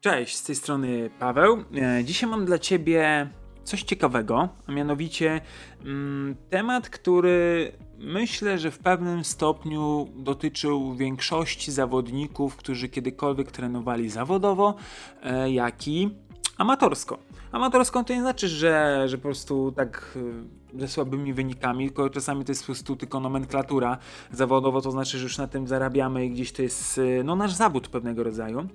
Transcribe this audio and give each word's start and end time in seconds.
Cześć, 0.00 0.36
z 0.36 0.42
tej 0.42 0.56
strony 0.56 1.10
Paweł. 1.18 1.64
E, 1.74 2.04
dzisiaj 2.04 2.30
mam 2.30 2.44
dla 2.44 2.58
Ciebie 2.58 3.28
coś 3.64 3.82
ciekawego, 3.82 4.48
a 4.66 4.72
mianowicie 4.72 5.40
mm, 5.84 6.36
temat, 6.50 6.88
który 6.88 7.72
myślę, 7.98 8.58
że 8.58 8.70
w 8.70 8.78
pewnym 8.78 9.24
stopniu 9.24 10.08
dotyczył 10.16 10.94
większości 10.94 11.72
zawodników, 11.72 12.56
którzy 12.56 12.88
kiedykolwiek 12.88 13.52
trenowali 13.52 14.10
zawodowo, 14.10 14.74
e, 15.22 15.50
jak 15.50 15.88
i 15.88 16.10
amatorsko. 16.58 17.18
Amatorsko 17.52 18.04
to 18.04 18.14
nie 18.14 18.20
znaczy, 18.20 18.48
że, 18.48 19.02
że 19.06 19.18
po 19.18 19.22
prostu 19.22 19.72
tak 19.72 20.16
e, 20.16 20.57
ze 20.78 20.88
słabymi 20.88 21.34
wynikami, 21.34 21.86
tylko 21.86 22.10
czasami 22.10 22.44
to 22.44 22.52
jest 22.52 22.62
po 22.62 22.66
prostu 22.66 22.96
tylko 22.96 23.20
nomenklatura. 23.20 23.98
Zawodowo 24.32 24.80
to 24.80 24.90
znaczy, 24.90 25.18
że 25.18 25.24
już 25.24 25.38
na 25.38 25.46
tym 25.46 25.66
zarabiamy 25.66 26.26
i 26.26 26.30
gdzieś 26.30 26.52
to 26.52 26.62
jest 26.62 27.00
no, 27.24 27.36
nasz 27.36 27.52
zawód 27.52 27.88
pewnego 27.88 28.22
rodzaju 28.22 28.68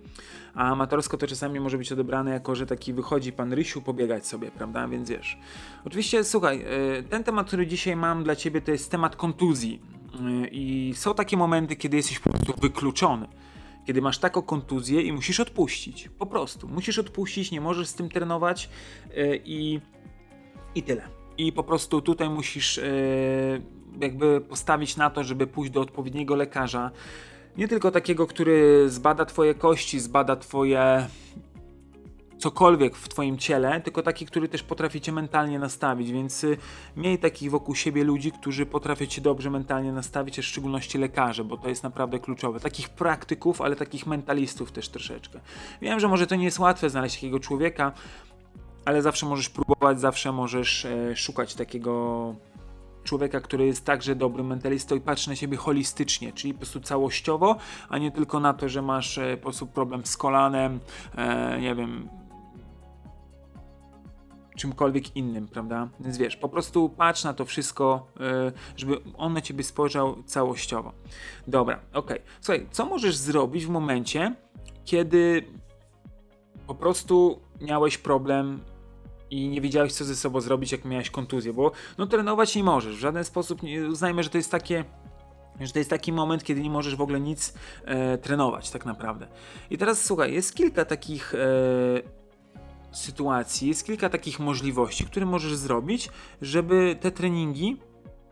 a 0.56 0.72
amatorsko 0.72 1.18
to 1.18 1.28
czasami 1.28 1.60
może 1.60 1.78
być 1.78 1.92
odebrane 1.92 2.32
jako, 2.32 2.56
że 2.56 2.66
taki 2.66 2.94
wychodzi 2.94 3.32
pan 3.32 3.54
Rysiu 3.54 3.82
pobiegać 3.82 4.28
sobie, 4.28 4.52
prawda? 4.52 4.88
Więc 4.88 5.10
wiesz. 5.10 5.38
Oczywiście, 5.86 6.24
słuchaj, 6.24 6.66
e, 7.00 7.04
ten 7.04 7.24
temat, 7.24 7.48
który 7.48 7.68
dzisiaj 7.68 7.96
mam 7.96 8.24
dla 8.24 8.36
ciebie, 8.36 8.62
to 8.62 8.72
jest 8.72 8.92
temat 8.92 9.16
kontuzji. 9.16 9.82
E, 10.44 10.48
I 10.48 10.94
są 10.96 11.14
takie 11.14 11.38
momenty, 11.38 11.76
kiedy 11.76 11.98
jesteś 11.98 12.20
po 12.20 12.30
prostu 12.30 12.54
wykluczony. 12.62 13.28
Kiedy 13.88 14.02
masz 14.02 14.18
taką 14.18 14.42
kontuzję 14.42 15.02
i 15.02 15.14
musisz 15.14 15.40
odpuścić. 15.40 16.10
Po 16.20 16.26
prostu. 16.26 16.68
Musisz 16.68 17.00
odpuścić, 17.00 17.52
nie 17.52 17.62
możesz 17.62 17.88
z 17.88 17.94
tym 17.94 18.10
trenować 18.10 18.70
i, 19.46 19.80
i 20.76 20.84
tyle. 20.84 21.23
I 21.38 21.52
po 21.52 21.64
prostu 21.64 22.02
tutaj 22.02 22.30
musisz 22.30 22.80
jakby 24.02 24.42
postawić 24.42 24.98
na 24.98 25.10
to, 25.10 25.24
żeby 25.24 25.48
pójść 25.48 25.72
do 25.72 25.82
odpowiedniego 25.82 26.36
lekarza, 26.36 26.92
nie 27.58 27.68
tylko 27.68 27.92
takiego, 27.92 28.28
który 28.28 28.90
zbada 28.90 29.26
twoje 29.26 29.54
kości, 29.54 30.00
zbada 30.00 30.36
twoje 30.36 31.08
cokolwiek 32.44 32.96
w 32.96 33.10
twoim 33.10 33.38
ciele, 33.38 33.82
tylko 33.82 34.02
taki, 34.02 34.26
który 34.26 34.50
też 34.50 34.64
potrafi 34.64 35.02
cię 35.02 35.12
mentalnie 35.12 35.60
nastawić, 35.60 36.12
więc 36.12 36.44
y, 36.44 36.58
miej 36.98 37.20
takich 37.20 37.52
wokół 37.52 37.76
siebie 37.76 38.04
ludzi, 38.04 38.32
którzy 38.32 38.66
potrafią 38.66 39.06
cię 39.06 39.22
dobrze 39.22 39.50
mentalnie 39.50 39.92
nastawić, 39.92 40.40
a 40.40 40.42
w 40.42 40.46
szczególności 40.46 40.98
lekarze, 40.98 41.44
bo 41.44 41.58
to 41.58 41.70
jest 41.70 41.84
naprawdę 41.84 42.20
kluczowe. 42.20 42.60
Takich 42.60 42.90
praktyków, 42.90 43.62
ale 43.62 43.76
takich 43.76 44.08
mentalistów 44.08 44.72
też 44.72 44.90
troszeczkę. 44.90 45.40
Wiem, 45.82 46.00
że 46.00 46.08
może 46.08 46.28
to 46.28 46.36
nie 46.36 46.46
jest 46.46 46.60
łatwe 46.60 46.90
znaleźć 46.90 47.16
takiego 47.16 47.40
człowieka, 47.40 47.92
ale 48.86 49.02
zawsze 49.02 49.26
możesz 49.26 49.50
próbować, 49.50 50.00
zawsze 50.00 50.32
możesz 50.32 50.86
e, 50.86 51.16
szukać 51.16 51.56
takiego 51.56 52.36
człowieka, 53.04 53.42
który 53.42 53.66
jest 53.66 53.86
także 53.86 54.16
dobrym 54.16 54.48
mentalistą 54.48 54.96
i 54.96 55.02
patrzy 55.02 55.30
na 55.30 55.36
siebie 55.36 55.58
holistycznie, 55.58 56.34
czyli 56.34 56.54
po 56.54 56.60
prostu 56.60 56.82
całościowo, 56.82 57.56
a 57.90 57.98
nie 57.98 58.12
tylko 58.12 58.40
na 58.40 58.54
to, 58.54 58.70
że 58.70 58.82
masz 58.82 59.18
e, 59.18 59.38
po 59.38 59.44
prostu 59.44 59.68
problem 59.68 60.06
z 60.06 60.18
kolanem, 60.18 60.80
e, 61.16 61.62
nie 61.62 61.76
wiem, 61.76 62.10
czymkolwiek 64.58 65.16
innym, 65.16 65.48
prawda? 65.48 65.90
Więc 66.00 66.18
wiesz, 66.18 66.38
po 66.38 66.50
prostu 66.50 66.90
patrz 66.90 67.24
na 67.24 67.34
to 67.34 67.46
wszystko, 67.46 68.08
żeby 68.76 68.98
on 69.18 69.34
na 69.34 69.42
ciebie 69.42 69.64
spojrzał 69.64 70.24
całościowo. 70.24 70.92
Dobra, 71.48 71.80
ok. 71.94 72.14
Słuchaj, 72.42 72.68
co 72.72 72.86
możesz 72.86 73.16
zrobić 73.16 73.66
w 73.66 73.70
momencie, 73.70 74.36
kiedy 74.86 75.46
po 76.68 76.76
prostu 76.76 77.40
miałeś 77.62 77.98
problem 77.98 78.60
i 79.34 79.50
nie 79.50 79.62
wiedziałeś, 79.62 79.94
co 79.94 80.06
ze 80.06 80.16
sobą 80.16 80.42
zrobić, 80.42 80.72
jak 80.72 80.86
miałeś 80.86 81.10
kontuzję, 81.10 81.54
bo 81.54 81.72
no 81.98 82.08
trenować 82.08 82.56
nie 82.56 82.64
możesz. 82.64 82.96
W 82.96 83.00
żaden 83.00 83.24
sposób 83.24 83.64
nie, 83.64 83.88
uznajmy, 83.88 84.24
że 84.24 84.30
to 84.30 84.38
jest 84.38 84.52
takie 84.52 84.86
że 85.60 85.74
to 85.74 85.80
jest 85.80 85.90
taki 85.90 86.12
moment, 86.12 86.44
kiedy 86.44 86.62
nie 86.62 86.70
możesz 86.70 86.96
w 86.96 87.02
ogóle 87.02 87.20
nic 87.20 87.54
e, 87.86 88.18
trenować, 88.18 88.70
tak 88.70 88.86
naprawdę. 88.86 89.28
I 89.70 89.78
teraz 89.78 90.06
słuchaj, 90.06 90.34
jest 90.34 90.56
kilka 90.56 90.86
takich 90.86 91.36
e, 91.36 91.38
sytuacji, 92.92 93.68
jest 93.68 93.86
kilka 93.86 94.10
takich 94.10 94.40
możliwości, 94.40 95.06
które 95.06 95.26
możesz 95.26 95.56
zrobić, 95.56 96.10
żeby 96.42 96.96
te 97.00 97.12
treningi, 97.12 97.78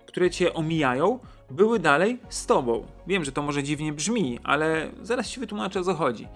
które 0.06 0.30
cię 0.30 0.54
omijają, 0.54 1.20
były 1.52 1.80
dalej 1.80 2.20
z 2.30 2.46
tobą. 2.46 2.86
Wiem, 3.08 3.26
że 3.26 3.32
to 3.32 3.42
może 3.42 3.64
dziwnie 3.64 3.94
brzmi, 3.94 4.40
ale 4.44 4.92
zaraz 5.02 5.28
ci 5.28 5.40
wytłumaczę 5.40 5.80
o 5.80 5.84
co 5.84 5.94
chodzi. 5.94 6.28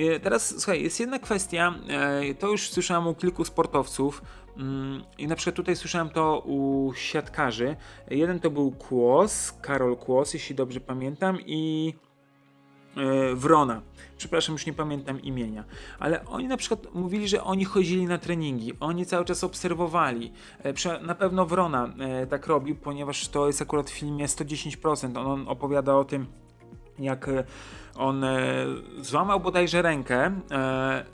E, 0.00 0.20
teraz 0.20 0.54
słuchaj, 0.60 0.82
jest 0.82 1.00
jedna 1.00 1.18
kwestia, 1.18 1.74
e, 1.88 2.34
to 2.34 2.48
już 2.48 2.70
słyszałem 2.70 3.06
u 3.06 3.14
kilku 3.14 3.44
sportowców 3.44 4.22
mm, 4.56 5.02
i 5.18 5.26
na 5.26 5.36
przykład 5.36 5.56
tutaj 5.56 5.76
słyszałem 5.76 6.10
to 6.10 6.42
u 6.46 6.92
siatkarzy. 6.94 7.76
Jeden 8.10 8.40
to 8.40 8.50
był 8.50 8.70
Kłos, 8.70 9.52
Karol 9.62 9.96
Kłos, 9.96 10.34
jeśli 10.34 10.54
dobrze 10.54 10.80
pamiętam 10.80 11.38
i 11.46 11.94
e, 12.96 13.34
Wrona. 13.34 13.82
Przepraszam, 14.16 14.52
już 14.52 14.66
nie 14.66 14.72
pamiętam 14.72 15.20
imienia. 15.20 15.64
Ale 15.98 16.26
oni 16.26 16.48
na 16.48 16.56
przykład 16.56 16.94
mówili, 16.94 17.28
że 17.28 17.44
oni 17.44 17.64
chodzili 17.64 18.06
na 18.06 18.18
treningi, 18.18 18.72
oni 18.80 19.06
cały 19.06 19.24
czas 19.24 19.44
obserwowali. 19.44 20.32
Na 21.02 21.14
pewno 21.14 21.46
Wrona 21.46 21.94
tak 22.30 22.46
robił, 22.46 22.76
ponieważ 22.76 23.28
to 23.28 23.46
jest 23.46 23.62
akurat 23.62 23.90
w 23.90 23.94
filmie 23.94 24.26
110%. 24.26 25.26
On 25.26 25.48
opowiada 25.48 25.96
o 25.96 26.04
tym, 26.04 26.26
jak 27.00 27.26
on 28.00 28.24
e, 28.24 28.66
złamał 29.00 29.40
bodajże 29.40 29.82
rękę, 29.82 30.16
e, 30.50 31.04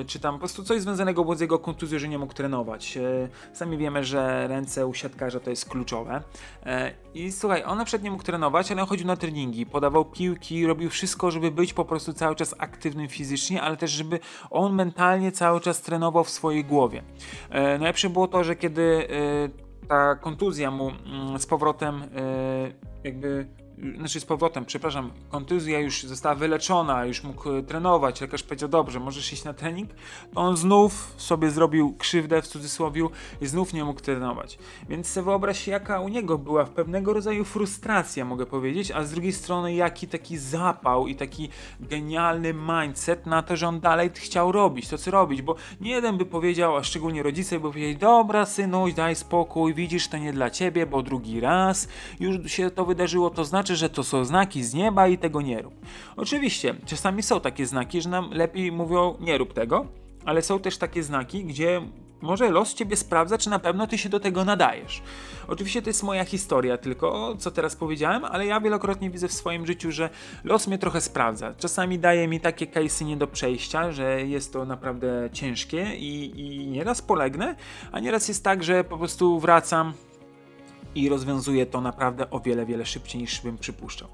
e, 0.00 0.04
czy 0.06 0.20
tam 0.20 0.34
po 0.34 0.38
prostu 0.38 0.62
coś 0.62 0.80
związanego 0.80 1.22
było 1.22 1.36
z 1.36 1.40
jego 1.40 1.58
kontuzją, 1.58 1.98
że 1.98 2.08
nie 2.08 2.18
mógł 2.18 2.34
trenować. 2.34 2.96
E, 2.96 3.28
sami 3.52 3.76
wiemy, 3.76 4.04
że 4.04 4.48
ręce 4.48 4.86
u 4.86 4.94
siatkarza 4.94 5.40
to 5.40 5.50
jest 5.50 5.68
kluczowe. 5.68 6.22
E, 6.66 6.92
I 7.14 7.32
słuchaj, 7.32 7.62
on 7.64 7.78
na 7.78 7.84
przykład 7.84 8.02
nie 8.02 8.10
mógł 8.10 8.22
trenować, 8.22 8.72
ale 8.72 8.82
on 8.82 8.88
chodził 8.88 9.06
na 9.06 9.16
treningi, 9.16 9.66
podawał 9.66 10.04
piłki, 10.04 10.66
robił 10.66 10.90
wszystko, 10.90 11.30
żeby 11.30 11.50
być 11.50 11.72
po 11.72 11.84
prostu 11.84 12.12
cały 12.12 12.36
czas 12.36 12.54
aktywnym 12.58 13.08
fizycznie, 13.08 13.62
ale 13.62 13.76
też 13.76 13.90
żeby 13.90 14.20
on 14.50 14.74
mentalnie 14.74 15.32
cały 15.32 15.60
czas 15.60 15.82
trenował 15.82 16.24
w 16.24 16.30
swojej 16.30 16.64
głowie. 16.64 17.02
E, 17.50 17.62
najlepsze 17.62 18.10
było 18.10 18.28
to, 18.28 18.44
że 18.44 18.56
kiedy 18.56 19.08
ta 19.88 20.14
kontuzja 20.14 20.70
mu 20.70 20.90
mm, 20.90 21.38
z 21.38 21.46
powrotem 21.46 22.02
jakby 23.04 23.46
znaczy 23.98 24.20
z 24.20 24.24
powrotem, 24.24 24.64
przepraszam, 24.64 25.10
kontuzja 25.28 25.80
już 25.80 26.02
została 26.02 26.34
wyleczona, 26.34 27.04
już 27.04 27.22
mógł 27.22 27.50
e, 27.50 27.62
trenować, 27.62 28.20
lekarz 28.20 28.42
powiedział, 28.42 28.68
dobrze, 28.68 29.00
możesz 29.00 29.32
iść 29.32 29.44
na 29.44 29.54
trening, 29.54 29.90
to 30.34 30.40
on 30.40 30.56
znów 30.56 31.14
sobie 31.16 31.50
zrobił 31.50 31.94
krzywdę 31.98 32.42
w 32.42 32.46
cudzysłowie 32.46 32.94
i 33.40 33.46
znów 33.46 33.72
nie 33.72 33.84
mógł 33.84 34.00
trenować. 34.00 34.58
Więc 34.88 35.08
sobie 35.08 35.24
wyobraź 35.24 35.66
jaka 35.66 36.00
u 36.00 36.08
niego 36.08 36.38
była 36.38 36.64
w 36.64 36.70
pewnego 36.70 37.12
rodzaju 37.12 37.44
frustracja, 37.44 38.24
mogę 38.24 38.46
powiedzieć, 38.46 38.90
a 38.90 39.04
z 39.04 39.10
drugiej 39.10 39.32
strony 39.32 39.74
jaki 39.74 40.08
taki 40.08 40.38
zapał 40.38 41.06
i 41.06 41.14
taki 41.14 41.48
genialny 41.80 42.54
mindset 42.54 43.26
na 43.26 43.42
to, 43.42 43.56
że 43.56 43.68
on 43.68 43.80
dalej 43.80 44.10
chciał 44.14 44.52
robić 44.52 44.88
to, 44.88 44.98
co 44.98 45.10
robić, 45.10 45.42
bo 45.42 45.54
nie 45.80 45.90
jeden 45.90 46.18
by 46.18 46.26
powiedział, 46.26 46.76
a 46.76 46.82
szczególnie 46.82 47.22
rodzice 47.22 47.56
by 47.56 47.68
powiedzieli, 47.68 47.96
dobra 47.96 48.46
synuś, 48.46 48.94
daj 48.94 49.16
spokój, 49.16 49.74
widzisz, 49.74 50.08
to 50.08 50.18
nie 50.18 50.32
dla 50.32 50.50
ciebie, 50.50 50.86
bo 50.86 51.02
drugi 51.02 51.40
raz. 51.40 51.88
Już 52.20 52.52
się 52.52 52.70
to 52.70 52.84
wydarzyło, 52.84 53.30
to 53.30 53.44
znaczy, 53.44 53.63
znaczy, 53.64 53.76
że 53.76 53.90
to 53.90 54.04
są 54.04 54.24
znaki 54.24 54.64
z 54.64 54.74
nieba 54.74 55.08
i 55.08 55.18
tego 55.18 55.40
nie 55.42 55.62
rób. 55.62 55.74
Oczywiście, 56.16 56.74
czasami 56.86 57.22
są 57.22 57.40
takie 57.40 57.66
znaki, 57.66 58.00
że 58.00 58.08
nam 58.08 58.30
lepiej 58.30 58.72
mówią 58.72 59.16
nie 59.20 59.38
rób 59.38 59.54
tego, 59.54 59.86
ale 60.24 60.42
są 60.42 60.60
też 60.60 60.78
takie 60.78 61.02
znaki, 61.02 61.44
gdzie 61.44 61.82
może 62.22 62.50
los 62.50 62.74
ciebie 62.74 62.96
sprawdza, 62.96 63.38
czy 63.38 63.50
na 63.50 63.58
pewno 63.58 63.86
ty 63.86 63.98
się 63.98 64.08
do 64.08 64.20
tego 64.20 64.44
nadajesz. 64.44 65.02
Oczywiście 65.48 65.82
to 65.82 65.90
jest 65.90 66.02
moja 66.02 66.24
historia, 66.24 66.78
tylko 66.78 67.36
co 67.38 67.50
teraz 67.50 67.76
powiedziałem, 67.76 68.24
ale 68.24 68.46
ja 68.46 68.60
wielokrotnie 68.60 69.10
widzę 69.10 69.28
w 69.28 69.32
swoim 69.32 69.66
życiu, 69.66 69.92
że 69.92 70.10
los 70.44 70.66
mnie 70.66 70.78
trochę 70.78 71.00
sprawdza. 71.00 71.54
Czasami 71.58 71.98
daje 71.98 72.28
mi 72.28 72.40
takie 72.40 72.66
case'y 72.66 73.04
nie 73.04 73.16
do 73.16 73.26
przejścia, 73.26 73.92
że 73.92 74.22
jest 74.22 74.52
to 74.52 74.64
naprawdę 74.64 75.28
ciężkie 75.32 75.96
i, 75.96 76.40
i 76.40 76.66
nieraz 76.66 77.02
polegnę, 77.02 77.56
a 77.92 78.00
nieraz 78.00 78.28
jest 78.28 78.44
tak, 78.44 78.62
że 78.62 78.84
po 78.84 78.98
prostu 78.98 79.40
wracam 79.40 79.92
i 80.94 81.08
rozwiązuje 81.08 81.66
to 81.66 81.80
naprawdę 81.80 82.30
o 82.30 82.40
wiele, 82.40 82.66
wiele 82.66 82.86
szybciej 82.86 83.20
niż 83.20 83.40
bym 83.40 83.58
przypuszczał. 83.58 84.08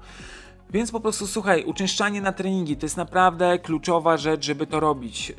Więc 0.69 0.91
po 0.91 0.99
prostu 0.99 1.27
słuchaj, 1.27 1.63
uczęszczanie 1.65 2.21
na 2.21 2.31
treningi 2.31 2.77
to 2.77 2.85
jest 2.85 2.97
naprawdę 2.97 3.59
kluczowa 3.59 4.17
rzecz, 4.17 4.45
żeby 4.45 4.67
to 4.67 4.79
robić. 4.79 5.29
Yy, 5.29 5.35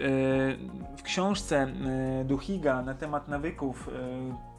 w 0.96 1.02
książce 1.02 1.72
yy, 2.18 2.24
Duhiga 2.24 2.82
na 2.82 2.94
temat 2.94 3.28
nawyków 3.28 3.86
yy, 3.86 4.51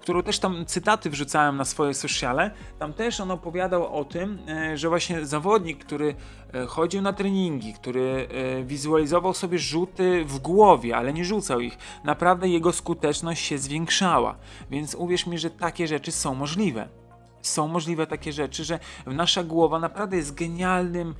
którą 0.00 0.22
też 0.22 0.38
tam 0.38 0.66
cytaty 0.66 1.10
wrzucałem 1.10 1.56
na 1.56 1.64
swoje 1.64 1.94
sociale, 1.94 2.50
tam 2.78 2.92
też 2.92 3.20
on 3.20 3.30
opowiadał 3.30 3.96
o 3.96 4.04
tym, 4.04 4.38
e, 4.48 4.76
że 4.78 4.88
właśnie 4.88 5.26
zawodnik, 5.26 5.84
który 5.84 6.14
e, 6.54 6.66
chodził 6.66 7.02
na 7.02 7.12
treningi, 7.12 7.74
który 7.74 8.28
e, 8.30 8.64
wizualizował 8.64 9.34
sobie 9.34 9.58
rzuty 9.58 10.24
w 10.24 10.38
głowie, 10.38 10.96
ale 10.96 11.12
nie 11.12 11.24
rzucał 11.24 11.60
ich, 11.60 11.78
naprawdę 12.04 12.48
jego 12.48 12.72
skuteczność 12.72 13.44
się 13.44 13.58
zwiększała. 13.58 14.36
Więc 14.70 14.94
uwierz 14.94 15.26
mi, 15.26 15.38
że 15.38 15.50
takie 15.50 15.86
rzeczy 15.86 16.12
są 16.12 16.34
możliwe. 16.34 16.88
Są 17.42 17.68
możliwe 17.68 18.06
takie 18.06 18.32
rzeczy, 18.32 18.64
że 18.64 18.78
nasza 19.06 19.44
głowa 19.44 19.78
naprawdę 19.78 20.16
jest 20.16 20.34
genialnym, 20.34 21.14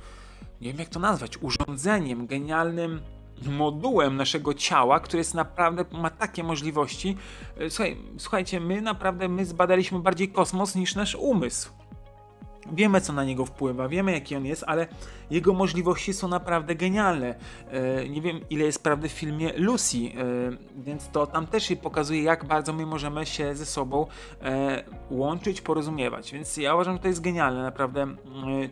nie 0.61 0.69
wiem 0.69 0.79
jak 0.79 0.89
to 0.89 0.99
nazwać, 0.99 1.37
urządzeniem, 1.41 2.27
genialnym 2.27 3.01
modułem 3.41 4.17
naszego 4.17 4.53
ciała, 4.53 4.99
który 4.99 5.17
jest 5.17 5.33
naprawdę, 5.33 5.85
ma 5.91 6.09
takie 6.09 6.43
możliwości. 6.43 7.17
E, 7.57 7.69
słuchaj, 7.69 7.97
słuchajcie, 8.17 8.59
my 8.59 8.81
naprawdę, 8.81 9.29
my 9.29 9.45
zbadaliśmy 9.45 9.99
bardziej 9.99 10.29
kosmos 10.29 10.75
niż 10.75 10.95
nasz 10.95 11.15
umysł. 11.15 11.82
Wiemy, 12.71 13.01
co 13.01 13.13
na 13.13 13.23
niego 13.23 13.45
wpływa, 13.45 13.87
wiemy, 13.87 14.11
jaki 14.11 14.35
on 14.35 14.45
jest, 14.45 14.63
ale 14.67 14.87
jego 15.31 15.53
możliwości 15.53 16.13
są 16.13 16.27
naprawdę 16.27 16.75
genialne. 16.75 17.35
E, 17.71 18.09
nie 18.09 18.21
wiem, 18.21 18.39
ile 18.49 18.65
jest 18.65 18.83
prawdy 18.83 19.09
w 19.09 19.11
filmie 19.11 19.53
Lucy, 19.57 19.97
e, 19.97 20.81
więc 20.83 21.09
to 21.09 21.27
tam 21.27 21.47
też 21.47 21.73
pokazuje, 21.81 22.23
jak 22.23 22.45
bardzo 22.45 22.73
my 22.73 22.85
możemy 22.85 23.25
się 23.25 23.55
ze 23.55 23.65
sobą 23.65 24.07
e, 24.41 24.83
łączyć, 25.09 25.61
porozumiewać. 25.61 26.31
Więc 26.31 26.57
ja 26.57 26.73
uważam, 26.75 26.93
że 26.93 26.99
to 26.99 27.07
jest 27.07 27.21
genialne, 27.21 27.63
naprawdę, 27.63 28.15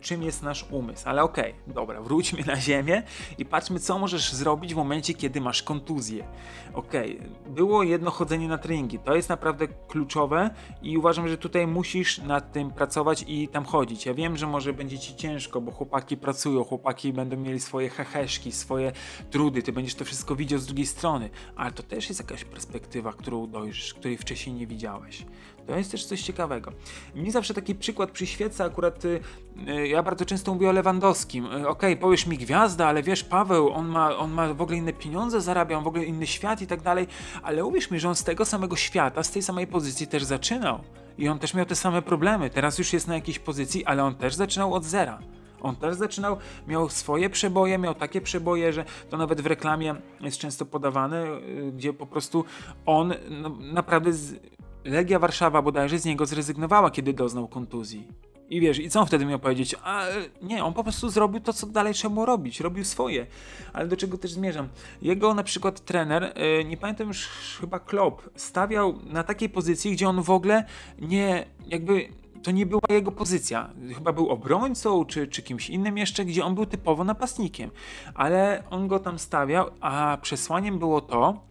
czym 0.02 0.24
jest 0.24 0.44
nasz 0.44 0.66
umysł. 0.72 1.10
Ale 1.10 1.24
okej, 1.24 1.52
okay, 1.52 1.74
dobra, 1.74 2.02
wróćmy 2.02 2.44
na 2.46 2.56
ziemię 2.56 3.04
i 3.38 3.46
patrzmy, 3.46 3.80
co 3.80 4.00
możesz 4.00 4.34
zrobić 4.34 4.74
w 4.74 4.78
momencie, 4.78 5.14
kiedy 5.14 5.42
masz 5.42 5.64
kontuzję. 5.64 6.28
Okej, 6.74 7.20
okay, 7.20 7.54
było 7.54 7.84
jedno 7.84 8.12
chodzenie 8.12 8.48
na 8.48 8.58
treningi, 8.58 9.00
to 9.00 9.16
jest 9.16 9.30
naprawdę 9.30 9.68
kluczowe 9.68 10.50
i 10.82 10.98
uważam, 10.98 11.28
że 11.28 11.38
tutaj 11.38 11.68
musisz 11.68 12.18
nad 12.18 12.52
tym 12.52 12.72
pracować 12.72 13.26
i 13.28 13.48
tam 13.48 13.66
chodzić. 13.66 13.81
Ja 14.06 14.14
wiem, 14.14 14.38
że 14.38 14.48
może 14.48 14.74
będzie 14.74 15.00
ci 15.00 15.16
ciężko, 15.16 15.62
bo 15.62 15.72
chłopaki 15.72 16.18
pracują, 16.18 16.64
chłopaki 16.64 17.14
będą 17.14 17.38
mieli 17.38 17.60
swoje 17.60 17.90
heheszki, 17.90 18.52
swoje 18.52 18.92
trudy, 19.32 19.64
ty 19.64 19.72
będziesz 19.72 19.96
to 19.96 20.06
wszystko 20.06 20.36
widział 20.36 20.60
z 20.60 20.66
drugiej 20.66 20.86
strony, 20.86 21.30
ale 21.56 21.72
to 21.72 21.84
też 21.84 22.10
jest 22.10 22.22
jakaś 22.22 22.44
perspektywa, 22.44 23.14
którą 23.14 23.48
dojrzysz, 23.48 23.94
której 23.94 24.18
wcześniej 24.18 24.56
nie 24.56 24.68
widziałeś. 24.68 25.26
To 25.68 25.78
jest 25.78 25.92
też 25.92 26.06
coś 26.06 26.22
ciekawego. 26.22 26.72
Mi 27.16 27.32
zawsze 27.32 27.54
taki 27.54 27.76
przykład 27.76 28.12
przyświeca, 28.12 28.66
akurat 28.66 29.06
y, 29.06 29.20
y, 29.68 29.88
ja 29.88 30.04
bardzo 30.04 30.26
często 30.26 30.54
mówię 30.54 30.70
o 30.70 30.72
Lewandowskim. 30.72 31.46
Y, 31.46 31.50
Okej, 31.50 31.68
okay, 31.68 31.98
powiesz 31.98 32.28
mi 32.28 32.38
gwiazda, 32.38 32.88
ale 32.88 33.04
wiesz, 33.04 33.24
Paweł, 33.24 33.70
on 33.70 33.88
ma, 33.88 34.18
on 34.18 34.32
ma 34.32 34.54
w 34.54 34.62
ogóle 34.62 34.78
inne 34.78 34.94
pieniądze, 34.94 35.42
zarabia, 35.42 35.78
on 35.78 35.84
w 35.84 35.88
ogóle 35.88 36.06
inny 36.06 36.28
świat 36.28 36.62
i 36.62 36.68
tak 36.68 36.82
dalej, 36.82 37.08
ale 37.44 37.66
uwierz 37.66 37.92
mi, 37.92 38.00
że 38.00 38.10
on 38.10 38.16
z 38.16 38.24
tego 38.24 38.46
samego 38.46 38.76
świata, 38.76 39.24
z 39.24 39.32
tej 39.32 39.42
samej 39.42 39.68
pozycji 39.68 40.08
też 40.08 40.24
zaczynał. 40.24 40.80
I 41.18 41.30
on 41.30 41.40
też 41.40 41.54
miał 41.54 41.66
te 41.66 41.76
same 41.76 42.02
problemy. 42.02 42.50
Teraz 42.50 42.78
już 42.78 42.94
jest 42.94 43.08
na 43.08 43.16
jakiejś 43.16 43.40
pozycji, 43.40 43.86
ale 43.86 44.04
on 44.04 44.16
też 44.16 44.36
zaczynał 44.36 44.74
od 44.74 44.84
zera. 44.84 45.20
On 45.62 45.76
też 45.76 45.96
zaczynał, 45.96 46.38
miał 46.68 46.90
swoje 46.90 47.30
przeboje, 47.30 47.78
miał 47.78 47.96
takie 47.96 48.22
przeboje, 48.22 48.74
że 48.74 48.86
to 49.10 49.18
nawet 49.18 49.42
w 49.42 49.46
reklamie 49.46 49.96
jest 50.22 50.38
często 50.38 50.66
podawane, 50.66 51.26
gdzie 51.74 51.94
po 51.94 52.06
prostu 52.06 52.46
on 52.86 53.14
no, 53.30 53.50
naprawdę 53.60 54.14
z, 54.14 54.40
Legia 54.86 55.20
Warszawa 55.20 55.62
bodajże 55.62 56.00
z 56.00 56.06
niego 56.06 56.26
zrezygnowała, 56.26 56.92
kiedy 56.92 57.14
doznał 57.14 57.48
kontuzji. 57.48 58.08
I 58.52 58.60
wiesz, 58.60 58.80
i 58.80 58.90
co 58.90 59.00
on 59.00 59.06
wtedy 59.06 59.26
miał 59.26 59.40
powiedzieć? 59.40 59.76
A 59.84 60.04
nie, 60.42 60.64
on 60.64 60.74
po 60.74 60.84
prostu 60.84 61.10
zrobił 61.10 61.40
to, 61.40 61.54
co 61.54 61.68
dalej 61.68 61.94
trzeba 61.94 62.14
było 62.14 62.26
robić, 62.26 62.60
robił 62.60 62.86
swoje. 62.86 63.26
Ale 63.74 63.88
do 63.88 63.98
czego 63.98 64.18
też 64.18 64.32
zmierzam? 64.32 64.68
Jego 65.02 65.34
na 65.34 65.44
przykład 65.44 65.86
trener, 65.86 66.34
yy, 66.58 66.66
nie 66.66 66.78
pamiętam 66.78 67.08
już 67.08 67.28
chyba 67.62 67.80
Klopp, 67.80 68.30
stawiał 68.36 69.00
na 69.04 69.24
takiej 69.24 69.50
pozycji, 69.50 69.92
gdzie 69.92 70.10
on 70.10 70.22
w 70.22 70.30
ogóle 70.30 70.66
nie, 71.00 71.46
jakby 71.68 72.08
to 72.44 72.52
nie 72.52 72.66
była 72.66 72.82
jego 72.90 73.12
pozycja. 73.12 73.70
Chyba 73.96 74.14
był 74.14 74.30
obrońcą, 74.30 75.06
czy, 75.06 75.28
czy 75.28 75.42
kimś 75.44 75.70
innym 75.70 75.98
jeszcze, 75.98 76.26
gdzie 76.26 76.46
on 76.46 76.56
był 76.56 76.66
typowo 76.66 77.04
napastnikiem. 77.04 77.72
Ale 78.14 78.64
on 78.70 78.88
go 78.88 79.00
tam 79.00 79.20
stawiał, 79.20 79.70
a 79.82 80.18
przesłaniem 80.22 80.80
było 80.80 81.02
to, 81.02 81.42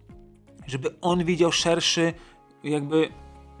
żeby 0.67 0.95
on 1.01 1.25
widział 1.25 1.51
szerszy 1.51 2.13
jakby 2.63 3.09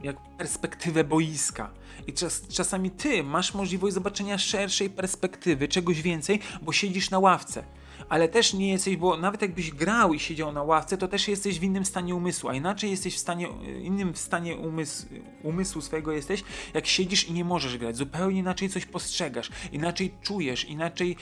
jak 0.03 0.15
perspektywę 0.37 1.03
boiska. 1.03 1.69
I 2.07 2.13
czas, 2.13 2.47
czasami 2.47 2.91
ty 2.91 3.23
masz 3.23 3.53
możliwość 3.53 3.93
zobaczenia 3.93 4.37
szerszej 4.37 4.89
perspektywy, 4.89 5.67
czegoś 5.67 6.01
więcej, 6.01 6.39
bo 6.61 6.71
siedzisz 6.71 7.09
na 7.09 7.19
ławce. 7.19 7.63
Ale 8.09 8.29
też 8.29 8.53
nie 8.53 8.69
jesteś, 8.71 8.95
bo 8.97 9.17
nawet 9.17 9.41
jakbyś 9.41 9.71
grał 9.71 10.13
i 10.13 10.19
siedział 10.19 10.51
na 10.51 10.63
ławce, 10.63 10.97
to 10.97 11.07
też 11.07 11.27
jesteś 11.27 11.59
w 11.59 11.63
innym 11.63 11.85
stanie 11.85 12.15
umysłu, 12.15 12.49
a 12.49 12.53
inaczej 12.53 12.91
jesteś 12.91 13.15
w 13.15 13.19
stanie, 13.19 13.47
innym 13.81 14.13
w 14.13 14.17
stanie 14.17 14.55
umysł, 14.55 15.05
umysłu 15.43 15.81
swojego 15.81 16.11
jesteś, 16.11 16.43
jak 16.73 16.87
siedzisz 16.87 17.27
i 17.27 17.33
nie 17.33 17.45
możesz 17.45 17.77
grać. 17.77 17.97
Zupełnie 17.97 18.39
inaczej 18.39 18.69
coś 18.69 18.85
postrzegasz, 18.85 19.49
inaczej 19.71 20.13
czujesz, 20.21 20.65
inaczej 20.65 21.15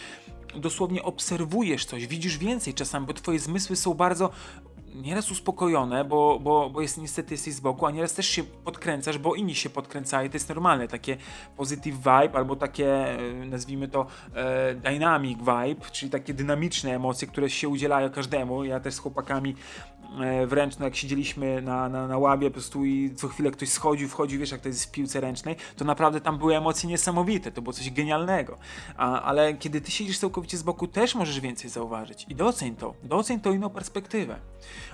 dosłownie 0.55 1.03
obserwujesz 1.03 1.85
coś, 1.85 2.07
widzisz 2.07 2.37
więcej 2.37 2.73
czasami, 2.73 3.05
bo 3.05 3.13
twoje 3.13 3.39
zmysły 3.39 3.75
są 3.75 3.93
bardzo 3.93 4.29
nieraz 4.95 5.31
uspokojone, 5.31 6.05
bo, 6.05 6.39
bo, 6.39 6.69
bo 6.69 6.81
jest 6.81 6.97
niestety 6.97 7.33
jesteś 7.33 7.53
z 7.53 7.59
boku, 7.59 7.85
a 7.85 7.91
nieraz 7.91 8.13
też 8.13 8.25
się 8.25 8.43
podkręcasz, 8.43 9.17
bo 9.17 9.35
inni 9.35 9.55
się 9.55 9.69
podkręcają. 9.69 10.29
To 10.29 10.35
jest 10.35 10.49
normalne, 10.49 10.87
takie 10.87 11.17
positive 11.57 11.97
vibe 11.97 12.33
albo 12.33 12.55
takie, 12.55 13.19
e, 13.19 13.45
nazwijmy 13.45 13.87
to, 13.87 14.05
e, 14.35 14.75
dynamic 14.75 15.39
vibe, 15.39 15.89
czyli 15.91 16.11
takie 16.11 16.33
dynamiczne 16.33 16.95
emocje, 16.95 17.27
które 17.27 17.49
się 17.49 17.69
udzielają 17.69 18.09
każdemu. 18.09 18.63
Ja 18.63 18.79
też 18.79 18.93
z 18.93 18.99
chłopakami 18.99 19.55
wręcz 20.47 20.79
no 20.79 20.85
jak 20.85 20.95
siedzieliśmy 20.95 21.61
na, 21.61 21.89
na, 21.89 22.07
na 22.07 22.17
łabie 22.17 22.49
po 22.49 22.53
prostu 22.53 22.85
i 22.85 23.15
co 23.15 23.27
chwilę 23.27 23.51
ktoś 23.51 23.69
schodził, 23.69 24.09
wchodził, 24.09 24.39
wiesz 24.39 24.51
jak 24.51 24.61
to 24.61 24.67
jest 24.67 24.85
w 24.85 24.91
piłce 24.91 25.21
ręcznej, 25.21 25.55
to 25.77 25.85
naprawdę 25.85 26.21
tam 26.21 26.37
były 26.37 26.57
emocje 26.57 26.89
niesamowite, 26.89 27.51
to 27.51 27.61
było 27.61 27.73
coś 27.73 27.91
genialnego. 27.91 28.57
A, 28.97 29.21
ale 29.21 29.53
kiedy 29.53 29.81
ty 29.81 29.91
siedzisz 29.91 30.19
całkowicie 30.19 30.57
z 30.57 30.63
boku, 30.63 30.87
też 30.87 31.15
możesz 31.15 31.39
więcej 31.39 31.69
zauważyć 31.69 32.25
i 32.29 32.35
doceń 32.35 32.75
to, 32.75 32.93
doceń 33.03 33.39
to 33.39 33.51
inną 33.51 33.69
perspektywę. 33.69 34.39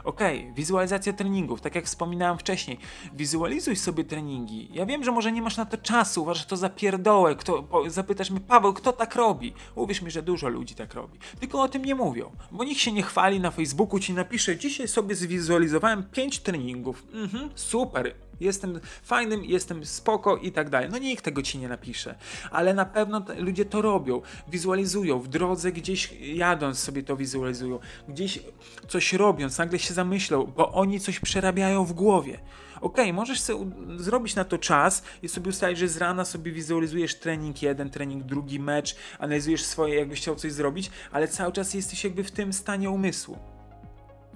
Okay, 0.03 0.53
wizualizacja 0.55 1.13
treningów, 1.13 1.61
tak 1.61 1.75
jak 1.75 1.85
wspominałem 1.85 2.37
wcześniej, 2.37 2.79
wizualizuj 3.13 3.75
sobie 3.75 4.03
treningi. 4.03 4.69
Ja 4.73 4.85
wiem, 4.85 5.03
że 5.03 5.11
może 5.11 5.31
nie 5.31 5.41
masz 5.41 5.57
na 5.57 5.65
to 5.65 5.77
czasu, 5.77 6.21
uważasz 6.21 6.45
to 6.45 6.57
za 6.57 6.69
pierdołę, 6.69 7.35
kto, 7.35 7.63
po, 7.63 7.89
zapytasz 7.89 8.31
mnie, 8.31 8.39
Paweł, 8.39 8.73
kto 8.73 8.93
tak 8.93 9.15
robi? 9.15 9.53
Uwierz 9.75 10.01
mi, 10.01 10.11
że 10.11 10.21
dużo 10.23 10.49
ludzi 10.49 10.75
tak 10.75 10.93
robi, 10.93 11.19
tylko 11.39 11.61
o 11.61 11.67
tym 11.67 11.85
nie 11.85 11.95
mówią, 11.95 12.31
bo 12.51 12.63
nikt 12.63 12.81
się 12.81 12.91
nie 12.91 13.03
chwali 13.03 13.39
na 13.39 13.51
Facebooku, 13.51 13.99
ci 13.99 14.13
napisze, 14.13 14.57
dzisiaj 14.57 14.87
sobie 14.87 15.04
sobie 15.05 15.15
zwizualizowałem 15.15 16.03
5 16.03 16.39
treningów. 16.39 17.03
Mhm, 17.13 17.49
super, 17.55 18.13
jestem 18.39 18.79
fajnym, 19.03 19.45
jestem 19.45 19.85
spoko 19.85 20.37
i 20.37 20.51
tak 20.51 20.69
dalej. 20.69 20.89
No 20.91 20.97
nikt 20.97 21.25
tego 21.25 21.41
ci 21.41 21.57
nie 21.57 21.67
napisze, 21.67 22.15
ale 22.51 22.73
na 22.73 22.85
pewno 22.85 23.25
ludzie 23.37 23.65
to 23.65 23.81
robią, 23.81 24.21
wizualizują, 24.47 25.19
w 25.19 25.27
drodze 25.27 25.71
gdzieś 25.71 26.13
jadąc 26.21 26.79
sobie 26.79 27.03
to 27.03 27.17
wizualizują, 27.17 27.79
gdzieś 28.09 28.39
coś 28.87 29.13
robiąc, 29.13 29.57
nagle 29.57 29.79
się 29.79 29.93
zamyślą, 29.93 30.53
bo 30.57 30.71
oni 30.71 30.99
coś 30.99 31.19
przerabiają 31.19 31.85
w 31.85 31.93
głowie. 31.93 32.39
Ok, 32.81 32.97
możesz 33.13 33.39
sobie 33.39 33.71
zrobić 33.97 34.35
na 34.35 34.43
to 34.43 34.57
czas 34.57 35.03
i 35.23 35.29
sobie 35.29 35.49
ustalić, 35.49 35.79
że 35.79 35.87
z 35.87 35.97
rana 35.97 36.25
sobie 36.25 36.51
wizualizujesz 36.51 37.15
trening 37.15 37.61
jeden, 37.61 37.89
trening 37.89 38.23
drugi, 38.23 38.59
mecz, 38.59 38.95
analizujesz 39.19 39.63
swoje, 39.63 39.95
jakbyś 39.95 40.21
chciał 40.21 40.35
coś 40.35 40.51
zrobić, 40.51 40.91
ale 41.11 41.27
cały 41.27 41.51
czas 41.51 41.73
jesteś 41.73 42.03
jakby 42.03 42.23
w 42.23 42.31
tym 42.31 42.53
stanie 42.53 42.89
umysłu. 42.89 43.54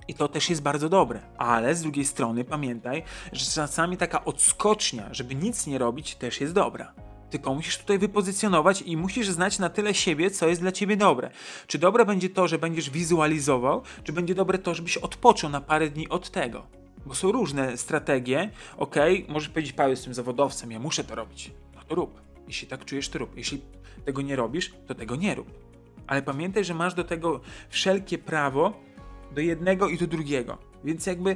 I 0.10 0.14
to 0.14 0.28
też 0.28 0.50
jest 0.50 0.62
bardzo 0.62 0.90
dobre. 0.90 1.20
Ale 1.38 1.76
z 1.76 1.82
drugiej 1.82 2.06
strony 2.06 2.44
pamiętaj, 2.44 3.04
że 3.34 3.46
czasami 3.46 3.98
taka 3.98 4.26
odskocznia, 4.26 5.08
żeby 5.12 5.36
nic 5.36 5.68
nie 5.68 5.78
robić, 5.78 6.16
też 6.16 6.42
jest 6.42 6.54
dobra. 6.54 6.94
Tylko 7.30 7.54
musisz 7.54 7.78
tutaj 7.78 8.00
wypozycjonować 8.00 8.82
i 8.82 8.98
musisz 8.98 9.30
znać 9.30 9.60
na 9.60 9.70
tyle 9.70 9.94
siebie, 9.94 10.32
co 10.32 10.48
jest 10.48 10.62
dla 10.62 10.72
ciebie 10.72 10.98
dobre. 10.98 11.30
Czy 11.68 11.78
dobre 11.78 12.06
będzie 12.06 12.30
to, 12.30 12.48
że 12.48 12.58
będziesz 12.58 12.90
wizualizował, 12.90 13.82
czy 14.04 14.14
będzie 14.14 14.36
dobre 14.36 14.58
to, 14.58 14.76
żebyś 14.76 14.98
odpoczął 14.98 15.50
na 15.50 15.62
parę 15.62 15.90
dni 15.90 16.10
od 16.10 16.30
tego. 16.30 16.68
Bo 17.06 17.16
są 17.16 17.32
różne 17.32 17.78
strategie. 17.78 18.50
Ok, 18.78 18.96
możesz 19.28 19.50
powiedzieć, 19.50 19.74
Paweł, 19.74 19.92
jestem 19.92 20.14
zawodowcem, 20.14 20.72
ja 20.72 20.80
muszę 20.80 21.04
to 21.04 21.16
robić. 21.16 21.52
No 21.76 21.82
to 21.88 21.96
rób. 21.96 22.22
Jeśli 22.48 22.68
tak 22.68 22.86
czujesz, 22.86 23.10
to 23.10 23.20
rób. 23.20 23.38
Jeśli 23.38 23.62
tego 24.06 24.22
nie 24.22 24.36
robisz, 24.36 24.74
to 24.88 24.96
tego 24.96 25.16
nie 25.16 25.36
rób. 25.36 25.70
Ale 26.08 26.22
pamiętaj, 26.22 26.64
że 26.64 26.74
masz 26.74 26.94
do 26.94 27.04
tego 27.04 27.40
wszelkie 27.70 28.18
prawo, 28.18 28.74
do 29.36 29.42
jednego 29.42 29.90
i 29.90 29.98
do 29.98 30.08
drugiego. 30.08 30.58
Więc 30.84 31.06
jakby 31.06 31.36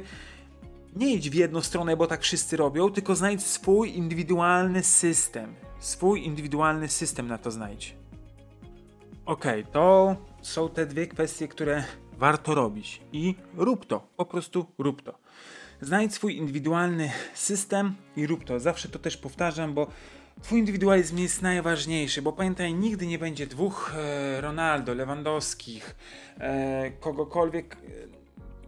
nie 0.96 1.14
idź 1.14 1.30
w 1.30 1.34
jedną 1.34 1.60
stronę, 1.60 1.96
bo 1.96 2.06
tak 2.06 2.22
wszyscy 2.22 2.56
robią, 2.56 2.90
tylko 2.90 3.14
znajdź 3.14 3.42
swój 3.42 3.96
indywidualny 3.96 4.82
system. 4.82 5.54
Swój 5.78 6.24
indywidualny 6.24 6.88
system 6.88 7.28
na 7.28 7.38
to 7.38 7.50
znajdź. 7.50 7.96
Ok, 9.26 9.44
to 9.72 10.16
są 10.42 10.68
te 10.68 10.86
dwie 10.86 11.06
kwestie, 11.06 11.48
które 11.48 11.84
warto 12.18 12.54
robić. 12.54 13.00
I 13.12 13.34
rób 13.56 13.86
to, 13.86 14.06
po 14.16 14.24
prostu 14.24 14.66
rób 14.78 15.02
to. 15.02 15.18
Znajdź 15.80 16.14
swój 16.14 16.36
indywidualny 16.36 17.10
system 17.34 17.94
i 18.16 18.26
rób 18.26 18.44
to. 18.44 18.60
Zawsze 18.60 18.88
to 18.88 18.98
też 18.98 19.16
powtarzam, 19.16 19.74
bo 19.74 19.86
Twój 20.42 20.58
indywidualizm 20.58 21.18
jest 21.18 21.42
najważniejszy, 21.42 22.22
bo 22.22 22.32
pamiętaj, 22.32 22.74
nigdy 22.74 23.06
nie 23.06 23.18
będzie 23.18 23.46
dwóch 23.46 23.92
e, 23.96 24.40
Ronaldo, 24.40 24.94
Lewandowskich, 24.94 25.96
e, 26.38 26.90
kogokolwiek 26.90 27.76
e, 27.76 27.78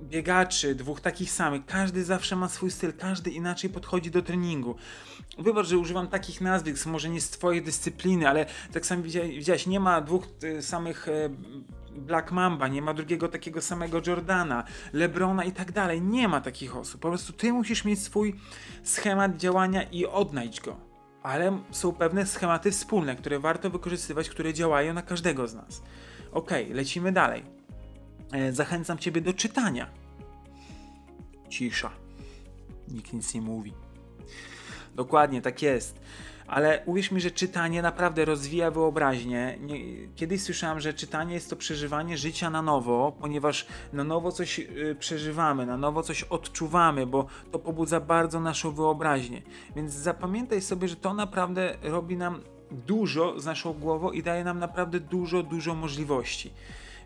biegaczy, 0.03 0.75
dwóch 0.75 1.01
takich 1.01 1.31
samych. 1.31 1.67
Każdy 1.67 2.05
zawsze 2.05 2.37
ma 2.37 2.49
swój 2.49 2.71
styl, 2.71 2.93
każdy 2.93 3.31
inaczej 3.31 3.71
podchodzi 3.71 4.11
do 4.11 4.23
treningu. 4.23 4.75
Wybacz, 5.39 5.67
że 5.67 5.79
używam 5.79 6.09
takich 6.09 6.41
nazwisk, 6.41 6.87
może 6.87 7.09
nie 7.09 7.21
z 7.21 7.31
twojej 7.31 7.63
dyscypliny, 7.63 8.29
ale 8.29 8.47
tak 8.73 8.87
samo 8.87 9.03
widziałeś, 9.03 9.67
nie 9.67 9.81
ma 9.81 10.01
dwóch 10.01 10.25
e, 10.43 10.63
samych 10.63 11.09
e, 11.09 11.31
Black 11.97 12.33
Mamba, 12.33 12.69
nie 12.69 12.83
ma 12.83 12.95
drugiego 12.95 13.29
takiego 13.29 13.63
samego 13.63 14.01
Jordana, 14.07 14.65
Lebrona 14.93 15.45
i 15.45 15.53
tak 15.53 15.73
dalej. 15.73 16.03
Nie 16.03 16.29
ma 16.29 16.41
takich 16.41 16.77
osób. 16.77 17.01
Po 17.01 17.09
prostu 17.09 17.33
ty 17.33 17.53
musisz 17.53 17.85
mieć 17.85 18.03
swój 18.03 18.35
schemat 18.83 19.37
działania 19.37 19.83
i 19.83 20.07
odnajdź 20.07 20.61
go 20.61 20.86
ale 21.27 21.59
są 21.71 21.93
pewne 21.93 22.27
schematy 22.27 22.71
wspólne, 22.71 23.17
które 23.17 23.39
warto 23.39 23.71
wykorzystywać, 23.71 24.29
które 24.29 24.55
działają 24.55 24.95
na 24.95 25.03
każdego 25.03 25.49
z 25.49 25.55
nas. 25.55 25.83
Ok, 26.33 26.51
lecimy 26.71 27.13
dalej. 27.13 27.43
E, 28.33 28.53
zachęcam 28.53 28.99
Ciebie 28.99 29.21
do 29.21 29.35
czytania. 29.35 29.91
Cisza. 31.49 31.91
Nikt 32.89 33.13
nic 33.13 33.35
nie 33.35 33.43
mówi. 33.43 33.73
Dokładnie, 34.97 35.43
tak 35.43 35.63
jest. 35.63 36.01
ale 36.47 36.83
uwierz 36.87 37.11
mi, 37.11 37.21
że 37.21 37.31
czytanie 37.31 37.83
naprawdę 37.83 38.25
rozwija 38.25 38.71
wyobraźnię. 38.71 39.59
Nie, 39.61 39.79
kiedyś 40.17 40.43
słyszałem, 40.43 40.81
że 40.81 40.95
czytanie 40.95 41.35
jest 41.35 41.51
to 41.51 41.57
przeżywanie 41.57 42.19
życia 42.19 42.51
na 42.51 42.63
nowo, 42.63 43.17
ponieważ 43.21 43.67
na 43.93 44.05
nowo 44.05 44.33
coś 44.33 44.59
y, 44.59 44.97
przeżywamy, 44.99 45.67
na 45.67 45.77
nowo 45.77 46.03
coś 46.03 46.23
odczuwamy, 46.23 47.07
bo 47.07 47.27
to 47.53 47.59
pobudza 47.59 48.01
bardzo 48.01 48.41
naszą 48.41 48.73
wyobraźnię. 48.73 49.43
Więc 49.77 49.93
zapamiętaj 49.93 50.61
sobie, 50.61 50.89
że 50.89 50.97
to 50.97 51.15
naprawdę 51.15 51.77
robi 51.83 52.17
nam 52.17 52.41
dużo 52.71 53.41
z 53.41 53.45
naszą 53.45 53.73
głową 53.73 54.11
i 54.11 54.23
daje 54.23 54.45
nam 54.45 54.59
naprawdę 54.59 55.01
dużo, 55.01 55.43
dużo 55.43 55.75
możliwości. 55.75 56.51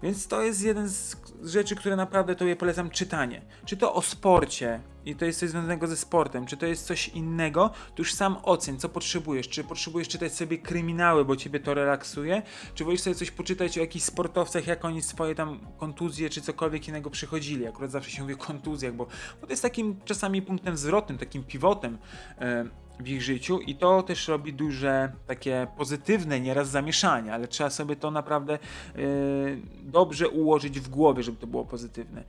Więc 0.03 0.27
to 0.27 0.43
jest 0.43 0.63
jeden 0.63 0.89
z 0.89 1.17
rzeczy, 1.45 1.77
które 1.77 1.97
naprawdę 1.97 2.35
Tobie 2.35 2.57
polecam 2.57 2.91
czytanie. 2.91 3.43
Czy 3.65 3.77
to 3.77 3.95
o 3.95 4.03
sporcie 4.03 4.81
i 5.05 5.17
to 5.17 5.25
jest 5.25 5.41
coś 5.41 5.51
związanego 5.51 5.87
ze 5.87 5.97
sportem, 5.97 6.47
czy 6.47 6.57
to 6.57 6.67
jest 6.67 6.87
coś 6.87 7.09
innego, 7.09 7.69
to 7.69 7.95
już 7.99 8.15
sam 8.15 8.37
ocen, 8.43 8.79
co 8.79 8.89
potrzebujesz. 8.89 9.49
Czy 9.49 9.65
potrzebujesz 9.65 10.09
czytać 10.09 10.35
sobie 10.35 10.59
kryminały, 10.59 11.25
bo 11.25 11.37
Ciebie 11.37 11.61
to 11.61 11.75
relaksuje, 11.75 12.43
czy 12.75 12.85
wolisz 12.85 13.01
sobie 13.01 13.17
coś 13.17 13.31
poczytać 13.31 13.79
o 13.79 13.81
jakichś 13.81 14.05
sportowcach, 14.05 14.67
jak 14.67 14.85
oni 14.85 15.03
swoje 15.03 15.35
tam 15.35 15.61
kontuzje, 15.79 16.31
czy 16.31 16.41
cokolwiek 16.41 16.89
innego 16.89 17.11
przychodzili. 17.11 17.67
Akurat 17.67 17.91
zawsze 17.91 18.11
się 18.11 18.23
mówi 18.23 18.35
o 18.35 18.37
kontuzjach, 18.37 18.95
bo, 18.95 19.07
bo 19.41 19.47
to 19.47 19.53
jest 19.53 19.63
takim 19.63 20.01
czasami 20.05 20.43
punktem 20.43 20.77
zwrotnym, 20.77 21.19
takim 21.19 21.45
pivotem. 21.45 21.99
Yy, 22.41 22.71
w 23.03 23.09
ich 23.09 23.23
życiu 23.23 23.61
i 23.61 23.75
to 23.75 24.03
też 24.03 24.29
robi 24.29 24.53
duże 24.53 25.13
takie 25.27 25.67
pozytywne 25.77 26.41
nieraz 26.41 26.69
zamieszanie, 26.69 27.35
ale 27.35 27.49
trzeba 27.49 27.71
sobie 27.71 27.97
to 27.97 28.11
naprawdę 28.11 28.59
yy, 28.97 29.03
dobrze 29.83 30.29
ułożyć 30.29 30.81
w 30.81 30.89
głowie, 30.89 31.23
żeby 31.23 31.39
to 31.39 31.47
było 31.47 31.65
pozytywne. 31.65 32.25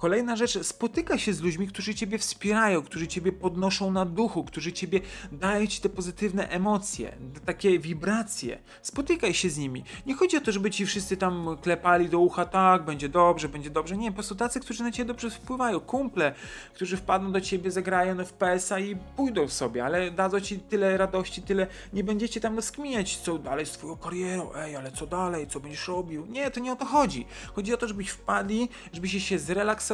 Kolejna 0.00 0.36
rzecz, 0.36 0.62
spotyka 0.62 1.18
się 1.18 1.32
z 1.32 1.40
ludźmi, 1.40 1.68
którzy 1.68 1.94
ciebie 1.94 2.18
wspierają, 2.18 2.82
którzy 2.82 3.08
ciebie 3.08 3.32
podnoszą 3.32 3.90
na 3.90 4.04
duchu, 4.04 4.44
którzy 4.44 4.72
ciebie 4.72 5.00
dają 5.32 5.66
ci 5.66 5.80
te 5.80 5.88
pozytywne 5.88 6.48
emocje, 6.48 7.16
takie 7.46 7.78
wibracje. 7.78 8.58
Spotykaj 8.82 9.34
się 9.34 9.50
z 9.50 9.58
nimi. 9.58 9.84
Nie 10.06 10.14
chodzi 10.14 10.36
o 10.36 10.40
to, 10.40 10.52
żeby 10.52 10.70
ci 10.70 10.86
wszyscy 10.86 11.16
tam 11.16 11.56
klepali 11.62 12.08
do 12.08 12.18
ucha, 12.18 12.44
tak, 12.44 12.84
będzie 12.84 13.08
dobrze, 13.08 13.48
będzie 13.48 13.70
dobrze. 13.70 13.96
Nie, 13.96 14.10
po 14.10 14.14
prostu 14.14 14.34
tacy, 14.34 14.60
którzy 14.60 14.82
na 14.82 14.92
ciebie 14.92 15.08
dobrze 15.08 15.30
wpływają. 15.30 15.80
Kumple, 15.80 16.34
którzy 16.74 16.96
wpadną 16.96 17.32
do 17.32 17.40
ciebie, 17.40 17.70
zagrają 17.70 18.24
w 18.24 18.32
PS-a 18.32 18.78
i 18.78 18.96
pójdą 19.16 19.48
sobie, 19.48 19.84
ale 19.84 20.10
dadzą 20.10 20.40
ci 20.40 20.58
tyle 20.58 20.96
radości, 20.96 21.42
tyle. 21.42 21.66
Nie 21.92 22.04
będziecie 22.04 22.40
tam 22.40 22.56
rozkminiać, 22.56 23.16
co 23.16 23.38
dalej 23.38 23.66
z 23.66 23.70
twoją 23.70 23.96
karierą, 23.96 24.54
ej, 24.54 24.76
ale 24.76 24.92
co 24.92 25.06
dalej, 25.06 25.46
co 25.46 25.60
będziesz 25.60 25.88
robił. 25.88 26.26
Nie, 26.26 26.50
to 26.50 26.60
nie 26.60 26.72
o 26.72 26.76
to 26.76 26.84
chodzi. 26.84 27.26
Chodzi 27.54 27.74
o 27.74 27.76
to, 27.76 27.88
żebyś 27.88 28.08
wpadli, 28.08 28.68
żebyście 28.92 29.20
się 29.20 29.38
zrelaksowali 29.38 29.89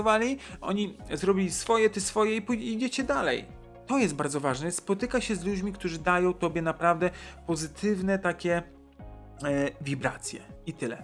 oni 0.61 0.99
zrobili 1.15 1.51
swoje, 1.51 1.91
ty 1.91 2.01
swoje 2.01 2.37
i 2.37 2.73
idziecie 2.73 3.05
dalej. 3.05 3.45
To 3.87 3.99
jest 3.99 4.15
bardzo 4.15 4.41
ważne. 4.41 4.73
Spotyka 4.73 5.21
się 5.21 5.37
z 5.37 5.45
ludźmi, 5.45 5.73
którzy 5.73 5.99
dają 5.99 6.35
tobie 6.35 6.63
naprawdę 6.63 7.11
pozytywne 7.47 8.19
takie 8.19 8.57
e, 8.57 9.71
wibracje. 9.81 10.41
I 10.67 10.73
tyle. 10.73 11.03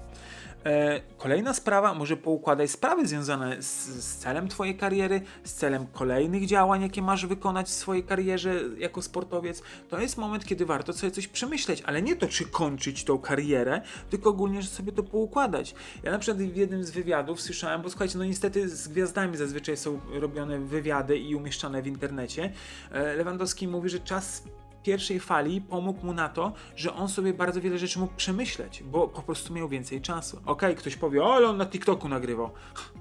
E, 0.66 1.00
kolejna 1.18 1.54
sprawa, 1.54 1.94
może 1.94 2.16
poukładaj 2.16 2.68
sprawy 2.68 3.06
związane 3.06 3.62
z, 3.62 3.86
z, 4.04 4.16
celem 4.16 4.48
Twojej 4.48 4.76
kariery, 4.76 5.20
z 5.44 5.52
celem 5.52 5.86
kolejnych 5.86 6.46
działań, 6.46 6.82
jakie 6.82 7.02
masz 7.02 7.26
wykonać 7.26 7.66
w 7.66 7.70
swojej 7.70 8.04
karierze 8.04 8.60
jako 8.78 9.02
sportowiec. 9.02 9.62
To 9.88 10.00
jest 10.00 10.16
moment, 10.18 10.44
kiedy 10.44 10.66
warto 10.66 10.92
sobie 10.92 11.10
coś 11.10 11.28
przemyśleć, 11.28 11.82
ale 11.82 12.02
nie 12.02 12.16
to, 12.16 12.28
czy 12.28 12.44
kończyć 12.44 13.04
tą 13.04 13.18
karierę, 13.18 13.80
tylko 14.10 14.30
ogólnie, 14.30 14.62
że 14.62 14.68
sobie 14.68 14.92
to 14.92 15.02
poukładać. 15.02 15.74
Ja 16.02 16.10
na 16.10 16.18
przykład 16.18 16.42
w 16.42 16.56
jednym 16.56 16.84
z 16.84 16.90
wywiadów 16.90 17.40
słyszałem, 17.40 17.82
bo 17.82 17.90
słuchajcie, 17.90 18.18
no 18.18 18.24
niestety 18.24 18.68
z 18.68 18.88
gwiazdami 18.88 19.36
zazwyczaj 19.36 19.76
są 19.76 20.00
robione 20.12 20.58
wywiady 20.58 21.18
i 21.18 21.34
umieszczane 21.34 21.82
w 21.82 21.86
internecie. 21.86 22.52
E, 22.90 23.16
Lewandowski 23.16 23.68
mówi, 23.68 23.88
że 23.88 24.00
czas 24.00 24.42
pierwszej 24.82 25.20
fali 25.20 25.60
pomógł 25.60 26.06
mu 26.06 26.12
na 26.12 26.28
to, 26.28 26.52
że 26.76 26.94
on 26.94 27.08
sobie 27.08 27.34
bardzo 27.34 27.60
wiele 27.60 27.78
rzeczy 27.78 27.98
mógł 27.98 28.14
przemyśleć, 28.16 28.82
bo 28.82 29.08
po 29.08 29.22
prostu 29.22 29.54
miał 29.54 29.68
więcej 29.68 30.00
czasu. 30.00 30.36
Okej, 30.36 30.52
okay, 30.52 30.74
ktoś 30.74 30.96
powie, 30.96 31.22
o, 31.22 31.34
ale 31.34 31.48
on 31.48 31.56
na 31.56 31.66
TikToku 31.66 32.08
nagrywał. 32.08 32.50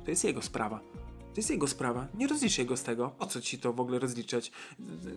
To 0.05 0.11
jest 0.11 0.23
jego 0.23 0.41
sprawa. 0.41 0.79
To 1.33 1.37
jest 1.37 1.49
jego 1.49 1.67
sprawa. 1.67 2.07
Nie 2.13 2.27
rozliczaj 2.27 2.65
go 2.65 2.77
z 2.77 2.83
tego. 2.83 3.09
Po 3.09 3.25
co 3.25 3.41
ci 3.41 3.59
to 3.59 3.73
w 3.73 3.79
ogóle 3.79 3.99
rozliczać? 3.99 4.51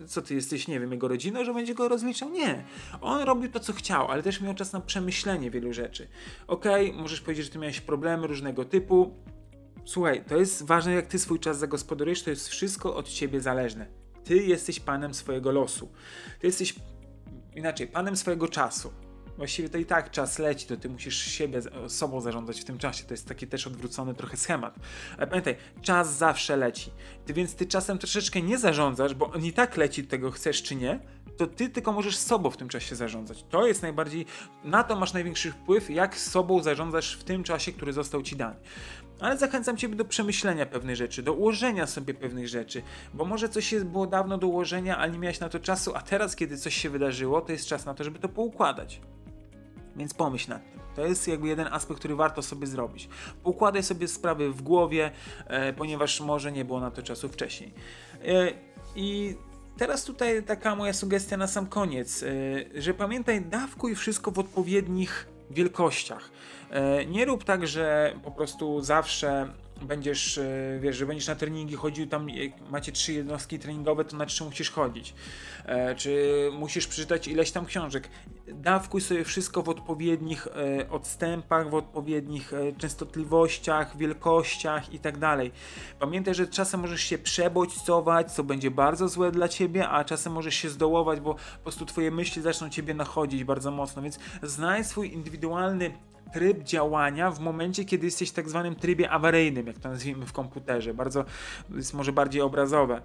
Co 0.07 0.21
ty 0.21 0.35
jesteś, 0.35 0.67
nie 0.67 0.79
wiem, 0.79 0.91
jego 0.91 1.07
rodziną, 1.07 1.45
że 1.45 1.53
będzie 1.53 1.75
go 1.75 1.87
rozliczał? 1.87 2.29
Nie. 2.29 2.63
On 3.01 3.21
robił 3.21 3.51
to, 3.51 3.59
co 3.59 3.73
chciał, 3.73 4.07
ale 4.07 4.23
też 4.23 4.41
miał 4.41 4.53
czas 4.53 4.73
na 4.73 4.81
przemyślenie 4.81 5.51
wielu 5.51 5.73
rzeczy. 5.73 6.07
Okej, 6.47 6.89
okay, 6.89 7.01
możesz 7.01 7.21
powiedzieć, 7.21 7.45
że 7.45 7.51
ty 7.51 7.59
miałeś 7.59 7.81
problemy 7.81 8.27
różnego 8.27 8.65
typu. 8.65 9.13
Słuchaj, 9.85 10.25
to 10.27 10.37
jest 10.37 10.63
ważne, 10.63 10.93
jak 10.93 11.07
ty 11.07 11.19
swój 11.19 11.39
czas 11.39 11.57
zagospodarujesz, 11.57 12.23
to 12.23 12.29
jest 12.29 12.47
wszystko 12.47 12.95
od 12.95 13.09
ciebie 13.09 13.41
zależne. 13.41 14.04
Ty 14.25 14.35
jesteś 14.35 14.79
panem 14.79 15.13
swojego 15.13 15.51
losu. 15.51 15.89
Ty 16.39 16.47
jesteś 16.47 16.75
inaczej, 17.55 17.87
panem 17.87 18.17
swojego 18.17 18.47
czasu. 18.47 18.93
Właściwie 19.37 19.69
to 19.69 19.77
i 19.77 19.85
tak 19.85 20.11
czas 20.11 20.39
leci, 20.39 20.67
to 20.67 20.77
ty 20.77 20.89
musisz 20.89 21.17
siebie, 21.17 21.61
sobą 21.87 22.21
zarządzać 22.21 22.61
w 22.61 22.63
tym 22.63 22.77
czasie. 22.77 23.03
To 23.03 23.13
jest 23.13 23.27
taki 23.27 23.47
też 23.47 23.67
odwrócony 23.67 24.13
trochę 24.13 24.37
schemat. 24.37 24.75
Ale 25.17 25.27
pamiętaj, 25.27 25.55
czas 25.81 26.17
zawsze 26.17 26.57
leci. 26.57 26.91
Ty 27.25 27.33
więc 27.33 27.55
ty 27.55 27.65
czasem 27.65 27.97
troszeczkę 27.97 28.41
nie 28.41 28.57
zarządzasz, 28.57 29.13
bo 29.13 29.31
on 29.31 29.45
i 29.45 29.53
tak 29.53 29.77
leci, 29.77 30.03
tego 30.03 30.31
chcesz 30.31 30.63
czy 30.63 30.75
nie, 30.75 30.99
to 31.37 31.47
ty 31.47 31.69
tylko 31.69 31.91
możesz 31.91 32.17
sobą 32.17 32.49
w 32.49 32.57
tym 32.57 32.69
czasie 32.69 32.95
zarządzać. 32.95 33.45
To 33.49 33.67
jest 33.67 33.81
najbardziej, 33.81 34.25
na 34.63 34.83
to 34.83 34.95
masz 34.95 35.13
największy 35.13 35.51
wpływ, 35.51 35.89
jak 35.89 36.17
sobą 36.17 36.63
zarządzasz 36.63 37.17
w 37.17 37.23
tym 37.23 37.43
czasie, 37.43 37.71
który 37.71 37.93
został 37.93 38.21
ci 38.21 38.35
dany. 38.35 38.55
Ale 39.19 39.37
zachęcam 39.37 39.77
Ciebie 39.77 39.95
do 39.95 40.05
przemyślenia 40.05 40.65
pewnych 40.65 40.95
rzeczy, 40.95 41.23
do 41.23 41.33
ułożenia 41.33 41.87
sobie 41.87 42.13
pewnych 42.13 42.47
rzeczy, 42.47 42.81
bo 43.13 43.25
może 43.25 43.49
coś 43.49 43.71
jest 43.71 43.85
było 43.85 44.07
dawno 44.07 44.37
do 44.37 44.47
ułożenia, 44.47 44.97
ale 44.97 45.11
nie 45.11 45.19
miałeś 45.19 45.39
na 45.39 45.49
to 45.49 45.59
czasu, 45.59 45.91
a 45.95 46.01
teraz, 46.01 46.35
kiedy 46.35 46.57
coś 46.57 46.75
się 46.75 46.89
wydarzyło, 46.89 47.41
to 47.41 47.51
jest 47.51 47.67
czas 47.67 47.85
na 47.85 47.93
to, 47.93 48.03
żeby 48.03 48.19
to 48.19 48.29
poukładać. 48.29 49.01
Więc 49.95 50.13
pomyśl 50.13 50.49
nad 50.49 50.71
tym. 50.71 50.79
To 50.95 51.05
jest 51.05 51.27
jakby 51.27 51.47
jeden 51.47 51.67
aspekt, 51.71 51.99
który 51.99 52.15
warto 52.15 52.41
sobie 52.41 52.67
zrobić. 52.67 53.09
Poukładaj 53.43 53.83
sobie 53.83 54.07
sprawy 54.07 54.51
w 54.51 54.61
głowie, 54.61 55.11
e, 55.47 55.73
ponieważ 55.73 56.21
może 56.21 56.51
nie 56.51 56.65
było 56.65 56.79
na 56.79 56.91
to 56.91 57.03
czasu 57.03 57.29
wcześniej. 57.29 57.73
E, 58.25 58.51
I 58.95 59.35
teraz 59.77 60.03
tutaj 60.03 60.43
taka 60.43 60.75
moja 60.75 60.93
sugestia 60.93 61.37
na 61.37 61.47
sam 61.47 61.67
koniec, 61.67 62.23
e, 62.23 62.81
że 62.81 62.93
pamiętaj, 62.93 63.41
dawkuj 63.41 63.95
wszystko 63.95 64.31
w 64.31 64.39
odpowiednich 64.39 65.27
wielkościach. 65.51 66.29
E, 66.71 67.05
nie 67.05 67.25
rób 67.25 67.43
tak, 67.43 67.67
że 67.67 68.13
po 68.23 68.31
prostu 68.31 68.81
zawsze 68.81 69.53
będziesz, 69.81 70.37
e, 70.37 70.79
wiesz, 70.81 70.95
że 70.95 71.05
będziesz 71.05 71.27
na 71.27 71.35
treningi 71.35 71.75
chodził 71.75 72.07
tam, 72.07 72.27
macie 72.71 72.91
trzy 72.91 73.13
jednostki 73.13 73.59
treningowe, 73.59 74.05
to 74.05 74.17
na 74.17 74.25
trzy 74.25 74.43
musisz 74.43 74.71
chodzić. 74.71 75.13
E, 75.65 75.95
czy 75.95 76.49
musisz 76.53 76.87
przeczytać 76.87 77.27
ileś 77.27 77.51
tam 77.51 77.65
książek. 77.65 78.09
Dawkuj 78.47 79.01
sobie 79.01 79.23
wszystko 79.23 79.61
w 79.61 79.69
odpowiednich 79.69 80.47
odstępach, 80.89 81.69
w 81.69 81.73
odpowiednich 81.73 82.51
częstotliwościach, 82.77 83.97
wielkościach 83.97 84.93
i 84.93 84.99
tak 84.99 85.17
dalej. 85.17 85.51
Pamiętaj, 85.99 86.35
że 86.35 86.47
czasem 86.47 86.79
możesz 86.79 87.01
się 87.01 87.17
przebodźcować, 87.17 88.31
co 88.31 88.43
będzie 88.43 88.71
bardzo 88.71 89.07
złe 89.07 89.31
dla 89.31 89.47
ciebie, 89.47 89.89
a 89.89 90.03
czasem 90.03 90.33
możesz 90.33 90.55
się 90.55 90.69
zdołować, 90.69 91.19
bo 91.19 91.33
po 91.33 91.63
prostu 91.63 91.85
twoje 91.85 92.11
myśli 92.11 92.41
zaczną 92.41 92.69
ciebie 92.69 92.93
nachodzić 92.93 93.43
bardzo 93.43 93.71
mocno, 93.71 94.01
więc 94.01 94.19
znajdź 94.43 94.87
swój 94.87 95.13
indywidualny 95.13 95.91
tryb 96.35 96.63
działania 96.63 97.31
w 97.31 97.39
momencie, 97.39 97.85
kiedy 97.85 98.05
jesteś 98.05 98.29
w 98.29 98.33
tak 98.33 98.49
zwanym 98.49 98.75
trybie 98.75 99.09
awaryjnym, 99.09 99.67
jak 99.67 99.79
to 99.79 99.89
nazwijmy 99.89 100.25
w 100.25 100.33
komputerze. 100.33 100.93
Bardzo, 100.93 101.25
jest 101.75 101.93
może 101.93 102.11
bardziej 102.11 102.41
obrazowe 102.41 103.01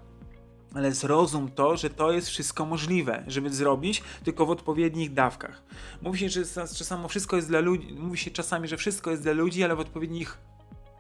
ale 0.75 0.93
zrozum 0.93 1.51
to, 1.51 1.77
że 1.77 1.91
to 1.91 2.13
jest 2.13 2.29
wszystko 2.29 2.67
możliwe, 2.67 3.25
żeby 3.27 3.51
zrobić, 3.51 4.03
tylko 4.25 4.47
w 4.47 4.51
odpowiednich 4.51 5.13
dawkach. 5.15 5.63
Mówi 6.03 6.19
się, 6.19 6.29
że 6.29 6.45
czasami 6.77 7.09
wszystko 7.09 7.37
jest 7.37 7.49
dla 7.49 7.61
ludzi, 7.61 7.95
mówi 7.99 8.19
się 8.19 8.31
czasami, 8.31 8.69
że 8.69 8.77
wszystko 8.77 9.11
jest 9.11 9.23
dla 9.23 9.33
ludzi, 9.33 9.65
ale 9.65 9.77
w 9.77 9.81
odpowiednich 9.81 10.39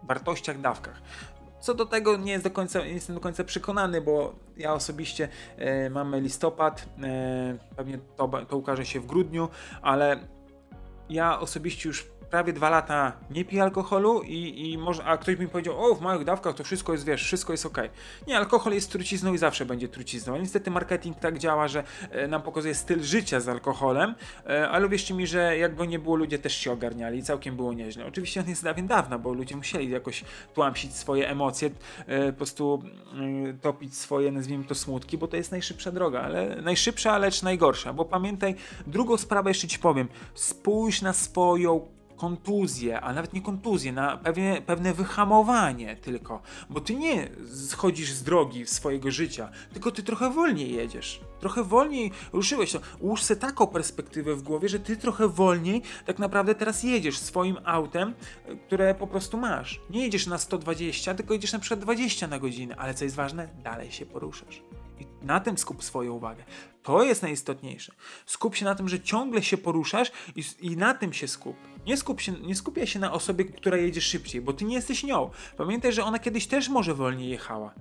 wartościach, 0.03 0.61
dawkach. 0.61 1.03
Co 1.61 1.75
do 1.75 1.87
tego 1.87 2.17
nie, 2.17 2.33
jest 2.33 2.45
do 2.45 2.51
końca, 2.51 2.79
nie 2.81 2.93
jestem 2.93 3.15
do 3.15 3.21
końca 3.21 3.45
przekonany, 3.45 4.01
bo 4.01 4.35
ja 4.57 4.73
osobiście 4.73 5.29
e, 5.57 5.91
mamy 5.91 6.21
listopad, 6.21 6.89
e, 7.03 7.59
pewnie 7.77 7.99
to, 8.17 8.29
to 8.49 8.57
ukaże 8.57 8.87
się 8.87 9.01
w 9.01 9.07
grudniu, 9.07 9.49
ale 9.83 10.21
ja 11.11 11.41
osobiście 11.41 11.89
już 11.89 12.11
prawie 12.31 12.53
dwa 12.53 12.71
lata 12.71 13.13
nie 13.31 13.45
piję 13.45 13.63
alkoholu 13.63 14.23
i, 14.23 14.71
i 14.71 14.79
może, 14.79 15.05
a 15.05 15.19
ktoś 15.19 15.39
mi 15.39 15.49
powiedział, 15.49 15.85
o 15.85 15.95
w 15.95 16.01
małych 16.01 16.25
dawkach 16.25 16.55
to 16.55 16.65
wszystko 16.65 16.93
jest, 16.93 17.05
wiesz, 17.05 17.25
wszystko 17.25 17.53
jest 17.53 17.67
ok. 17.67 17.79
Nie, 18.27 18.39
alkohol 18.39 18.73
jest 18.73 18.93
trucizną 18.93 19.35
i 19.35 19.39
zawsze 19.39 19.67
będzie 19.67 19.89
trucizną. 19.89 20.37
Niestety 20.37 20.71
marketing 20.71 21.19
tak 21.19 21.39
działa, 21.39 21.69
że 21.69 21.85
e, 22.11 22.29
nam 22.29 22.43
pokazuje 22.43 22.75
styl 22.75 23.03
życia 23.03 23.41
z 23.41 23.49
alkoholem, 23.49 24.15
e, 24.47 24.69
ale 24.69 24.89
wierzcie 24.89 25.15
mi, 25.15 25.27
że 25.27 25.59
jakby 25.59 25.87
nie 25.87 25.99
było, 25.99 26.17
ludzie 26.17 26.39
też 26.39 26.57
się 26.57 26.73
ogarniali 26.73 27.19
i 27.19 27.23
całkiem 27.23 27.57
było 27.57 27.73
nieźle. 27.73 28.07
Oczywiście 28.07 28.41
on 28.41 28.49
jest 28.49 28.65
dawien 28.65 28.87
dawna, 28.87 29.19
bo 29.19 29.33
ludzie 29.33 29.57
musieli 29.57 29.91
jakoś 29.91 30.25
tłamsić 30.55 30.97
swoje 30.97 31.29
emocje, 31.29 31.71
e, 32.07 32.33
po 32.33 32.37
prostu 32.37 32.83
e, 33.49 33.53
topić 33.53 33.97
swoje, 33.97 34.33
nazwijmy 34.33 34.65
to, 34.65 34.75
smutki, 34.75 35.19
bo 35.19 35.29
to 35.29 35.37
jest 35.37 35.51
najszybsza 35.51 35.93
droga, 35.93 36.21
ale 36.21 36.63
najszybsza, 36.63 37.19
lecz 37.19 37.43
najgorsza, 37.43 37.93
bo 37.93 38.05
pamiętaj, 38.05 38.55
drugą 38.87 39.17
sprawę 39.17 39.51
jeszcze 39.51 39.69
ci 39.69 39.79
powiem, 39.79 40.09
spójrz 40.35 41.03
na 41.03 41.13
swoją 41.13 42.00
kontuzję, 42.21 43.01
a 43.01 43.13
nawet 43.13 43.33
nie 43.33 43.43
kontuzję, 43.43 43.93
na 43.93 44.17
pewne, 44.17 44.63
pewne 44.63 44.95
wyhamowanie 44.95 45.97
tylko, 45.97 46.43
bo 46.71 46.81
ty 46.81 46.95
nie 46.95 47.29
schodzisz 47.69 48.13
z 48.13 48.23
drogi 48.23 48.67
swojego 48.67 49.11
życia, 49.11 49.51
tylko 49.73 49.91
ty 49.91 50.03
trochę 50.03 50.31
wolniej 50.31 50.75
jedziesz. 50.75 51.21
Trochę 51.41 51.65
wolniej 51.65 52.13
ruszyłeś 52.33 52.73
to. 52.73 52.81
Ułóż 52.99 53.23
sobie 53.23 53.41
taką 53.41 53.67
perspektywę 53.67 54.35
w 54.35 54.43
głowie, 54.43 54.69
że 54.69 54.79
ty 54.81 54.97
trochę 54.97 55.29
wolniej 55.29 55.83
tak 56.07 56.19
naprawdę 56.19 56.55
teraz 56.55 56.83
jedziesz 56.83 57.19
swoim 57.19 57.57
autem, 57.65 58.15
które 58.67 58.95
po 58.95 59.07
prostu 59.07 59.39
masz. 59.39 59.81
Nie 59.91 60.03
jedziesz 60.03 60.27
na 60.27 60.39
120, 60.39 61.15
tylko 61.15 61.35
jedziesz 61.35 61.53
na 61.53 61.59
przykład 61.59 61.81
20 61.81 62.27
na 62.27 62.39
godzinę, 62.39 62.77
ale 62.77 62.95
co 62.95 63.05
jest 63.05 63.17
ważne, 63.17 63.49
dalej 63.65 63.93
się 63.93 64.07
poruszasz. 64.07 64.63
I 65.01 65.07
na 65.23 65.41
tym 65.41 65.59
skup 65.59 65.85
swoją 65.85 66.13
uwagę. 66.13 66.45
To 66.83 67.05
jest 67.05 67.23
najistotniejsze. 67.23 67.93
Skup 68.27 68.55
się 68.55 68.65
na 68.65 68.75
tym, 68.75 68.89
że 68.89 69.01
ciągle 69.01 69.43
się 69.43 69.57
poruszasz 69.59 70.13
i, 70.37 70.43
i 70.61 70.77
na 70.77 70.95
tym 70.95 71.13
się 71.13 71.29
skup. 71.29 71.57
Nie, 71.87 71.97
skup 71.97 72.21
się, 72.21 72.33
nie 72.33 72.55
skupiaj 72.55 72.87
się 72.87 72.99
na 72.99 73.13
osobie, 73.13 73.45
która 73.45 73.77
jedzie 73.77 74.01
szybciej, 74.01 74.41
bo 74.41 74.53
ty 74.53 74.65
nie 74.65 74.75
jesteś 74.75 75.05
nią. 75.05 75.31
Pamiętaj, 75.57 75.93
że 75.93 76.05
ona 76.05 76.19
kiedyś 76.19 76.47
też 76.47 76.69
może 76.69 76.95
wolniej 76.95 77.31
jechała, 77.31 77.75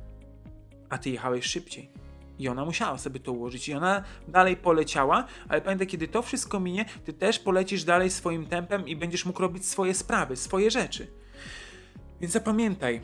a 0.89 0.97
ty 0.97 1.09
jechałeś 1.09 1.45
szybciej. 1.45 1.91
I 2.39 2.47
ona 2.47 2.65
musiała 2.65 2.97
sobie 2.97 3.19
to 3.19 3.31
ułożyć 3.31 3.69
i 3.69 3.73
ona 3.73 4.03
dalej 4.27 4.57
poleciała, 4.57 5.25
ale 5.49 5.61
pamiętaj, 5.61 5.87
kiedy 5.87 6.07
to 6.07 6.21
wszystko 6.21 6.59
minie, 6.59 6.85
ty 7.05 7.13
też 7.13 7.39
polecisz 7.39 7.83
dalej 7.83 8.09
swoim 8.09 8.45
tempem 8.45 8.87
i 8.87 8.95
będziesz 8.95 9.25
mógł 9.25 9.41
robić 9.41 9.65
swoje 9.65 9.93
sprawy, 9.93 10.35
swoje 10.35 10.71
rzeczy. 10.71 11.07
Więc 12.21 12.33
zapamiętaj, 12.33 13.01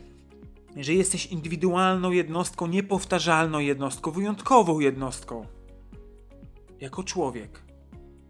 że 0.76 0.94
jesteś 0.94 1.26
indywidualną 1.26 2.10
jednostką, 2.10 2.66
niepowtarzalną 2.66 3.58
jednostką, 3.58 4.10
wyjątkową 4.10 4.80
jednostką. 4.80 5.46
Jako 6.80 7.04
człowiek. 7.04 7.66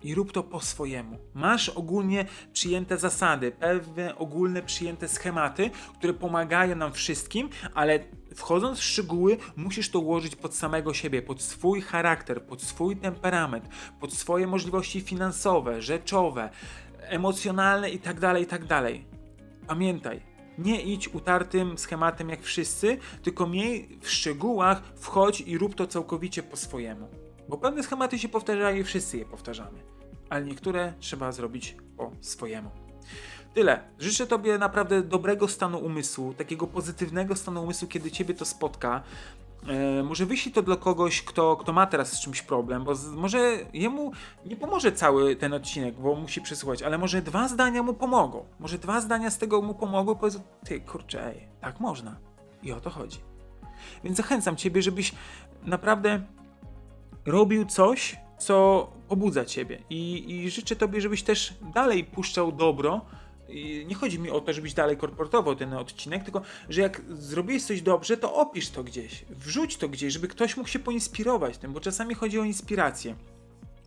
I 0.03 0.15
rób 0.15 0.33
to 0.33 0.43
po 0.43 0.61
swojemu. 0.61 1.19
Masz 1.35 1.69
ogólnie 1.69 2.25
przyjęte 2.53 2.99
zasady, 2.99 3.53
pewne 3.53 4.17
ogólne 4.17 4.62
przyjęte 4.62 5.09
schematy, 5.09 5.71
które 5.99 6.15
pomagają 6.15 6.76
nam 6.76 6.93
wszystkim, 6.93 7.49
ale 7.75 7.99
wchodząc 8.35 8.79
w 8.79 8.85
szczegóły, 8.85 9.37
musisz 9.57 9.91
to 9.91 10.00
ułożyć 10.00 10.37
pod 10.37 10.55
samego 10.55 10.95
siebie, 10.95 11.23
pod 11.23 11.43
swój 11.43 11.81
charakter, 11.81 12.43
pod 12.43 12.62
swój 12.62 12.97
temperament, 12.97 13.69
pod 14.00 14.12
swoje 14.12 14.47
możliwości 14.47 15.00
finansowe, 15.00 15.83
rzeczowe, 15.83 16.50
emocjonalne 17.00 17.91
itd., 17.91 18.21
tak 18.21 18.38
itd. 18.41 18.67
Tak 18.69 18.93
Pamiętaj, 19.67 20.36
nie 20.58 20.82
idź 20.82 21.08
utartym 21.08 21.78
schematem 21.78 22.28
jak 22.28 22.42
wszyscy, 22.42 22.98
tylko 23.22 23.46
miej 23.46 23.98
w 24.00 24.10
szczegółach, 24.10 24.82
wchodź 24.96 25.40
i 25.40 25.58
rób 25.58 25.75
to 25.75 25.86
całkowicie 25.86 26.42
po 26.42 26.56
swojemu. 26.56 27.08
Bo 27.48 27.58
pewne 27.58 27.82
schematy 27.82 28.18
się 28.18 28.28
powtarzają 28.28 28.76
i 28.76 28.84
wszyscy 28.84 29.18
je 29.18 29.25
powtarzamy, 29.25 29.78
ale 30.28 30.44
niektóre 30.44 30.92
trzeba 31.00 31.32
zrobić 31.32 31.76
po 31.96 32.12
swojemu. 32.20 32.70
Tyle. 33.54 33.80
Życzę 33.98 34.26
Tobie 34.26 34.58
naprawdę 34.58 35.02
dobrego 35.02 35.48
stanu 35.48 35.78
umysłu, 35.78 36.34
takiego 36.34 36.66
pozytywnego 36.66 37.36
stanu 37.36 37.62
umysłu, 37.62 37.88
kiedy 37.88 38.10
Ciebie 38.10 38.34
to 38.34 38.44
spotka. 38.44 39.02
E, 39.68 40.02
może 40.02 40.26
wyślij 40.26 40.52
to 40.52 40.62
dla 40.62 40.76
kogoś, 40.76 41.23
kto, 41.23 41.56
kto 41.56 41.73
ma 41.73 41.87
teraz 41.87 42.12
z 42.12 42.20
czymś 42.20 42.42
problem, 42.42 42.85
bo 42.85 42.94
z, 42.94 43.06
może 43.06 43.58
jemu 43.73 44.12
nie 44.46 44.56
pomoże 44.56 44.92
cały 44.92 45.37
ten 45.37 45.52
odcinek, 45.52 46.00
bo 46.00 46.14
musi 46.14 46.40
przesłuchać, 46.40 46.82
ale 46.82 46.99
może 46.99 47.23
dwa 47.23 47.49
zdania 47.49 47.82
mu 47.82 47.94
pomogą. 47.94 48.44
Może 48.58 48.78
dwa 48.78 49.00
zdania 49.00 49.30
z 49.30 49.38
tego 49.38 49.62
mu 49.62 49.75
pomogły, 49.75 50.16
powiedzą, 50.16 50.40
ty 50.64 50.80
kurczę, 50.80 51.26
ej, 51.26 51.49
tak 51.61 51.80
można. 51.80 52.16
I 52.62 52.73
o 52.73 52.80
to 52.80 52.90
chodzi. 52.90 53.18
Więc 54.04 54.16
zachęcam 54.16 54.56
Ciebie, 54.56 54.82
żebyś 54.82 55.12
naprawdę 55.62 56.23
robił 57.26 57.64
coś, 57.64 58.16
co 58.38 58.87
pobudza 59.08 59.44
Ciebie. 59.44 59.82
I, 59.90 60.30
I 60.30 60.50
życzę 60.50 60.76
Tobie, 60.76 61.00
żebyś 61.00 61.23
też 61.23 61.54
dalej 61.75 62.04
puszczał 62.04 62.52
dobro, 62.52 63.00
nie 63.87 63.95
chodzi 63.95 64.19
mi 64.19 64.31
o 64.31 64.41
to, 64.41 64.53
żebyś 64.53 64.75
dalej 64.75 64.97
korportował 64.97 65.57
ten 65.57 65.73
odcinek, 65.73 66.25
tylko 66.25 66.43
że 66.69 66.81
jak 66.81 67.03
zrobiłeś 67.09 67.65
coś 67.65 67.83
dobrze, 67.83 68.17
to 68.17 68.35
opisz 68.35 68.71
to 68.71 68.85
gdzieś, 68.85 69.25
wrzuć 69.31 69.76
to 69.76 69.88
gdzieś, 69.88 70.12
żeby 70.12 70.29
ktoś 70.29 70.57
mógł 70.57 70.69
się 70.69 70.79
poinspirować 70.79 71.59
tym, 71.59 71.73
bo 71.73 71.81
czasami 71.81 72.15
chodzi 72.15 72.38
o 72.38 72.45
inspirację 72.45 73.15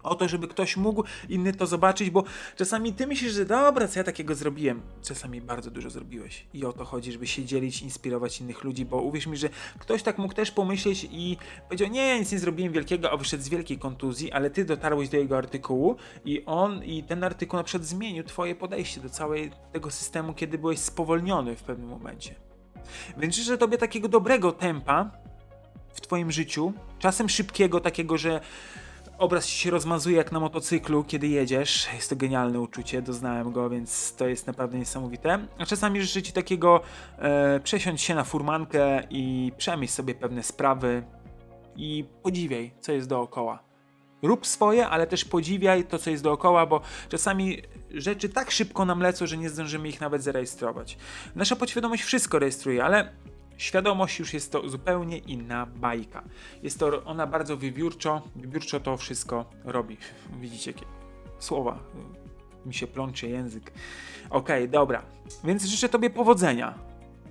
o 0.03 0.15
to, 0.15 0.27
żeby 0.27 0.47
ktoś 0.47 0.77
mógł 0.77 1.03
inny 1.29 1.53
to 1.53 1.67
zobaczyć, 1.67 2.09
bo 2.09 2.23
czasami 2.55 2.93
ty 2.93 3.07
myślisz, 3.07 3.33
że 3.33 3.45
dobra, 3.45 3.87
co 3.87 3.99
ja 3.99 4.03
takiego 4.03 4.35
zrobiłem. 4.35 4.81
Czasami 5.03 5.41
bardzo 5.41 5.71
dużo 5.71 5.89
zrobiłeś. 5.89 6.45
I 6.53 6.65
o 6.65 6.73
to 6.73 6.85
chodzi, 6.85 7.11
żeby 7.11 7.27
się 7.27 7.45
dzielić, 7.45 7.81
inspirować 7.81 8.41
innych 8.41 8.63
ludzi, 8.63 8.85
bo 8.85 9.01
uwierz 9.01 9.27
mi, 9.27 9.37
że 9.37 9.49
ktoś 9.79 10.03
tak 10.03 10.17
mógł 10.17 10.33
też 10.33 10.51
pomyśleć 10.51 11.07
i 11.11 11.37
powiedział, 11.63 11.89
nie, 11.89 12.07
ja 12.07 12.17
nic 12.17 12.31
nie 12.31 12.39
zrobiłem 12.39 12.73
wielkiego, 12.73 13.11
a 13.11 13.17
wyszedł 13.17 13.43
z 13.43 13.49
wielkiej 13.49 13.77
kontuzji, 13.77 14.31
ale 14.31 14.49
ty 14.49 14.65
dotarłeś 14.65 15.09
do 15.09 15.17
jego 15.17 15.37
artykułu 15.37 15.95
i 16.25 16.45
on, 16.45 16.83
i 16.83 17.03
ten 17.03 17.23
artykuł 17.23 17.57
na 17.57 17.63
przykład 17.63 17.87
zmienił 17.87 18.23
twoje 18.23 18.55
podejście 18.55 19.01
do 19.01 19.09
całego 19.09 19.55
tego 19.71 19.91
systemu, 19.91 20.33
kiedy 20.33 20.57
byłeś 20.57 20.79
spowolniony 20.79 21.55
w 21.55 21.63
pewnym 21.63 21.89
momencie. 21.89 22.35
Więc 23.17 23.35
życzę 23.35 23.57
tobie 23.57 23.77
takiego 23.77 24.07
dobrego 24.07 24.51
tempa 24.51 25.11
w 25.93 26.01
twoim 26.01 26.31
życiu, 26.31 26.73
czasem 26.99 27.29
szybkiego, 27.29 27.79
takiego, 27.79 28.17
że 28.17 28.41
obraz 29.19 29.47
się 29.47 29.71
rozmazuje 29.71 30.17
jak 30.17 30.31
na 30.31 30.39
motocyklu, 30.39 31.03
kiedy 31.03 31.27
jedziesz. 31.27 31.87
Jest 31.93 32.09
to 32.09 32.15
genialne 32.15 32.59
uczucie, 32.59 33.01
doznałem 33.01 33.51
go, 33.51 33.69
więc 33.69 34.15
to 34.15 34.27
jest 34.27 34.47
naprawdę 34.47 34.77
niesamowite. 34.77 35.39
A 35.57 35.65
czasami 35.65 36.01
życzę 36.01 36.21
ci 36.21 36.33
takiego 36.33 36.81
e, 37.17 37.59
przesiąść 37.59 38.03
się 38.03 38.15
na 38.15 38.23
furmankę 38.23 39.03
i 39.09 39.51
przemyśl 39.57 39.93
sobie 39.93 40.15
pewne 40.15 40.43
sprawy 40.43 41.03
i 41.75 42.05
podziwiaj, 42.23 42.71
co 42.79 42.91
jest 42.91 43.09
dookoła. 43.09 43.63
Rób 44.21 44.47
swoje, 44.47 44.87
ale 44.87 45.07
też 45.07 45.25
podziwiaj 45.25 45.83
to, 45.83 45.99
co 45.99 46.09
jest 46.09 46.23
dookoła, 46.23 46.65
bo 46.65 46.81
czasami 47.09 47.61
rzeczy 47.91 48.29
tak 48.29 48.51
szybko 48.51 48.85
nam 48.85 49.01
lecą, 49.01 49.27
że 49.27 49.37
nie 49.37 49.49
zdążymy 49.49 49.89
ich 49.89 50.01
nawet 50.01 50.23
zarejestrować. 50.23 50.97
Nasza 51.35 51.55
podświadomość 51.55 52.03
wszystko 52.03 52.39
rejestruje, 52.39 52.83
ale 52.83 53.13
Świadomość 53.59 54.19
już 54.19 54.33
jest 54.33 54.51
to 54.51 54.69
zupełnie 54.69 55.17
inna 55.17 55.65
bajka. 55.65 56.23
Jest 56.63 56.79
to 56.79 57.03
ona 57.03 57.27
bardzo 57.27 57.57
wybiórczo, 57.57 58.21
wybiórczo 58.35 58.79
to 58.79 58.97
wszystko 58.97 59.45
robi. 59.63 59.97
Widzicie, 60.39 60.71
jakie 60.71 60.85
słowa 61.39 61.79
mi 62.65 62.73
się 62.73 62.87
plącze 62.87 63.27
język. 63.27 63.71
Okej, 64.29 64.63
okay, 64.63 64.67
dobra. 64.67 65.01
Więc 65.43 65.65
życzę 65.65 65.89
Tobie 65.89 66.09
powodzenia. 66.09 66.73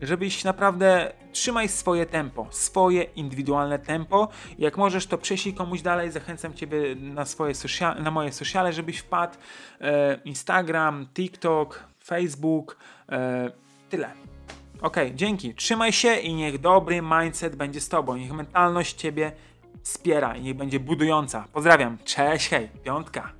Żebyś 0.02 0.44
naprawdę 0.44 1.12
trzymaj 1.32 1.68
swoje 1.68 2.06
tempo, 2.06 2.46
swoje 2.50 3.02
indywidualne 3.02 3.78
tempo. 3.78 4.28
Jak 4.58 4.76
możesz, 4.76 5.06
to 5.06 5.18
prześlij 5.18 5.54
komuś 5.54 5.82
dalej. 5.82 6.10
Zachęcam 6.10 6.54
Ciebie 6.54 6.94
na, 6.94 7.24
swoje 7.24 7.54
social, 7.54 8.02
na 8.02 8.10
moje 8.10 8.32
sociale, 8.32 8.72
żebyś 8.72 8.98
wpadł. 8.98 9.38
E, 9.80 10.20
Instagram, 10.24 11.06
TikTok, 11.14 11.84
Facebook. 12.04 12.76
E, 13.08 13.50
tyle. 13.90 14.37
Okej, 14.82 15.06
okay, 15.06 15.16
dzięki. 15.16 15.54
Trzymaj 15.54 15.92
się 15.92 16.16
i 16.16 16.34
niech 16.34 16.58
dobry 16.58 17.02
mindset 17.02 17.56
będzie 17.56 17.80
z 17.80 17.88
tobą. 17.88 18.16
Niech 18.16 18.32
mentalność 18.32 18.94
ciebie 18.94 19.32
wspiera 19.82 20.36
i 20.36 20.42
niech 20.42 20.56
będzie 20.56 20.80
budująca. 20.80 21.44
Pozdrawiam. 21.52 21.98
Cześć, 22.04 22.48
hej, 22.48 22.68
piątka. 22.84 23.37